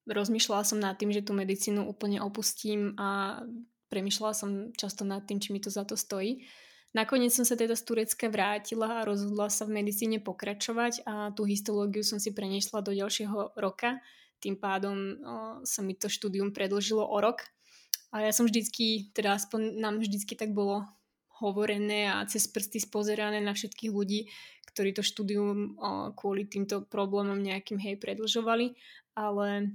[0.08, 3.40] rozmýšľala som nad tým, že tú medicínu úplne opustím a
[3.92, 6.48] premyšľala som často nad tým, či mi to za to stojí.
[6.96, 11.44] Nakoniec som sa teda z Turecka vrátila a rozhodla sa v medicíne pokračovať a tú
[11.44, 14.00] histológiu som si preniesla do ďalšieho roka.
[14.40, 15.06] Tým pádom o,
[15.64, 17.48] sa mi to štúdium predlžilo o rok
[18.12, 20.84] a ja som vždycky, teda aspoň nám vždycky tak bolo
[21.40, 24.28] hovorené a cez prsty spozerané na všetkých ľudí,
[24.68, 25.80] ktorí to štúdium
[26.12, 28.76] kvôli týmto problémom nejakým hej predlžovali,
[29.16, 29.72] ale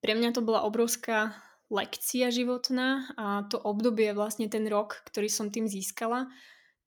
[0.00, 1.36] pre mňa to bola obrovská
[1.68, 6.32] lekcia životná a to obdobie, vlastne ten rok, ktorý som tým získala,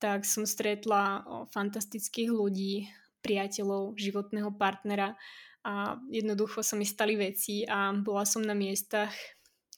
[0.01, 1.21] tak som stretla
[1.53, 2.89] fantastických ľudí,
[3.21, 5.13] priateľov, životného partnera
[5.61, 9.13] a jednoducho sa mi stali veci a bola som na miestach,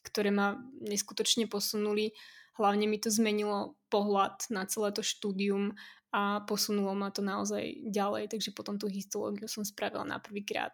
[0.00, 2.16] ktoré ma neskutočne posunuli.
[2.56, 5.76] Hlavne mi to zmenilo pohľad na celé to štúdium
[6.14, 10.72] a posunulo ma to naozaj ďalej, takže potom tú histológiu som spravila na prvýkrát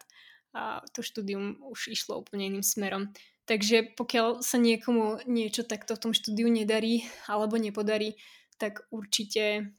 [0.55, 3.11] a to štúdium už išlo úplne iným smerom.
[3.51, 8.15] Takže pokiaľ sa niekomu niečo takto v tom štúdiu nedarí alebo nepodarí,
[8.63, 9.75] tak určite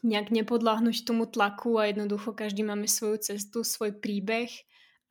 [0.00, 4.48] nejak nepodláhnuť tomu tlaku a jednoducho každý máme svoju cestu, svoj príbeh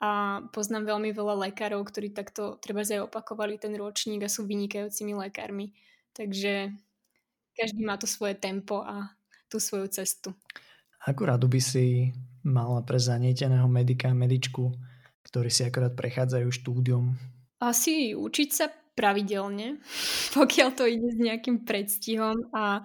[0.02, 5.14] a poznám veľmi veľa lekárov, ktorí takto treba aj opakovali ten ročník a sú vynikajúcimi
[5.14, 5.70] lekármi.
[6.18, 6.74] Takže
[7.54, 9.14] každý má to svoje tempo a
[9.46, 10.34] tú svoju cestu.
[11.06, 12.10] Akú radu by si
[12.42, 14.74] mala pre zanieteného medika, medičku,
[15.30, 17.33] ktorí si akorát prechádzajú štúdium?
[17.64, 19.80] Asi učiť sa pravidelne,
[20.38, 22.84] pokiaľ to ide s nejakým predstihom a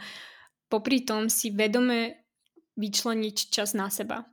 [0.72, 2.26] popri tom si vedome
[2.80, 4.24] vyčleniť čas na seba.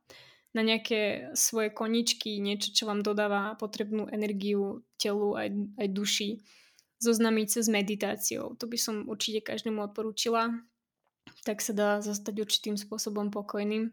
[0.57, 6.30] Na nejaké svoje koničky, niečo, čo vám dodáva potrebnú energiu telu aj, aj duši.
[6.97, 8.57] Zoznamiť sa s meditáciou.
[8.57, 10.49] To by som určite každému odporúčila.
[11.44, 13.92] Tak sa dá zostať určitým spôsobom pokojným.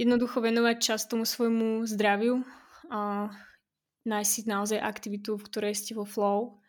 [0.00, 2.46] Jednoducho venovať čas tomu svojmu zdraviu
[2.88, 3.28] a
[4.06, 6.60] nájsť si naozaj aktivitu, v ktorej ste vo flow,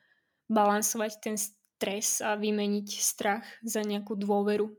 [0.49, 4.73] balansovať ten stres a vymeniť strach za nejakú dôveru.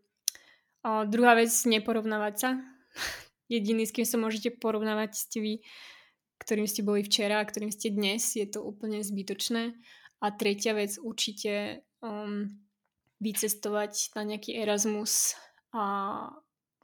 [0.82, 2.50] A druhá vec, neporovnávať sa.
[3.52, 5.54] Jediný, s kým sa môžete porovnávať, ste vy,
[6.40, 8.34] ktorým ste boli včera a ktorým ste dnes.
[8.34, 9.76] Je to úplne zbytočné.
[10.20, 12.48] A tretia vec, určite um,
[13.20, 15.36] vycestovať na nejaký Erasmus
[15.76, 15.84] a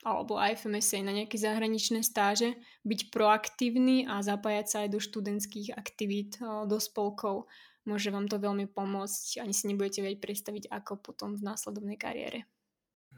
[0.07, 2.55] alebo aj FMSA na nejaké zahraničné stáže,
[2.87, 7.51] byť proaktívny a zapájať sa aj do študentských aktivít, do spolkov.
[7.83, 12.47] Môže vám to veľmi pomôcť, ani si nebudete vedieť predstaviť, ako potom v následovnej kariére.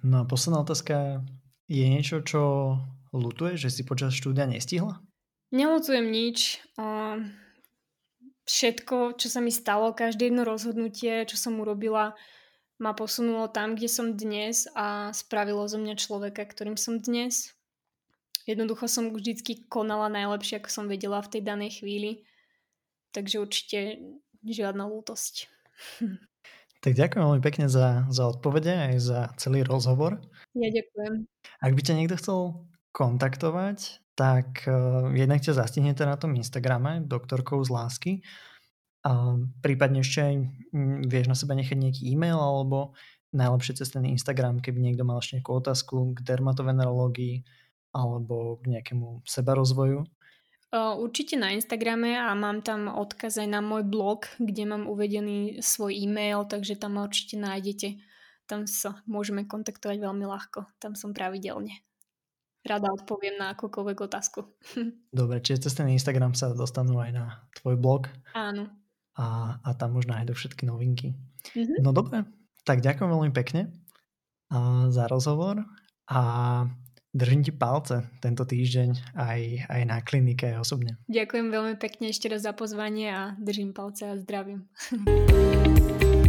[0.00, 1.20] No a posledná otázka.
[1.68, 2.40] Je niečo, čo
[3.12, 5.04] lutuje, že si počas štúdia nestihla?
[5.52, 6.64] Nelutujem nič.
[8.48, 12.16] Všetko, čo sa mi stalo, každé jedno rozhodnutie, čo som urobila,
[12.78, 17.52] ma posunulo tam, kde som dnes a spravilo zo mňa človeka, ktorým som dnes.
[18.46, 22.24] Jednoducho som vždycky konala najlepšie, ako som vedela v tej danej chvíli.
[23.12, 23.98] Takže určite
[24.46, 25.34] žiadna lútosť.
[26.78, 30.22] Tak ďakujem veľmi pekne za, za odpovede aj za celý rozhovor.
[30.54, 31.26] Ja ďakujem.
[31.58, 32.38] Ak by ťa niekto chcel
[32.94, 38.12] kontaktovať, tak uh, jednak ťa zastihnete na tom Instagrame doktorkou z lásky
[39.08, 40.34] a prípadne ešte aj
[40.68, 42.92] mm, vieš na seba nechať nejaký e-mail alebo
[43.32, 47.44] najlepšie cez ten Instagram, keby niekto mal ešte nejakú otázku k dermatovenerológii
[47.96, 50.04] alebo k nejakému sebarozvoju.
[50.76, 55.96] Určite na Instagrame a mám tam odkaz aj na môj blog, kde mám uvedený svoj
[55.96, 57.96] e-mail, takže tam ma určite nájdete.
[58.44, 60.68] Tam sa môžeme kontaktovať veľmi ľahko.
[60.76, 61.72] Tam som pravidelne.
[62.68, 64.44] Rada odpoviem na akúkoľvek otázku.
[65.08, 68.12] Dobre, čiže cez ten Instagram sa dostanú aj na tvoj blog.
[68.36, 68.68] Áno
[69.18, 71.18] a, a tam už nájdu všetky novinky.
[71.58, 71.82] Mm-hmm.
[71.82, 72.22] No dobre,
[72.62, 73.74] tak ďakujem veľmi pekne
[74.54, 75.66] a, za rozhovor
[76.06, 76.20] a
[77.10, 80.96] držím ti palce tento týždeň aj, aj na klinike aj osobne.
[81.10, 84.70] Ďakujem veľmi pekne ešte raz za pozvanie a držím palce a zdravím.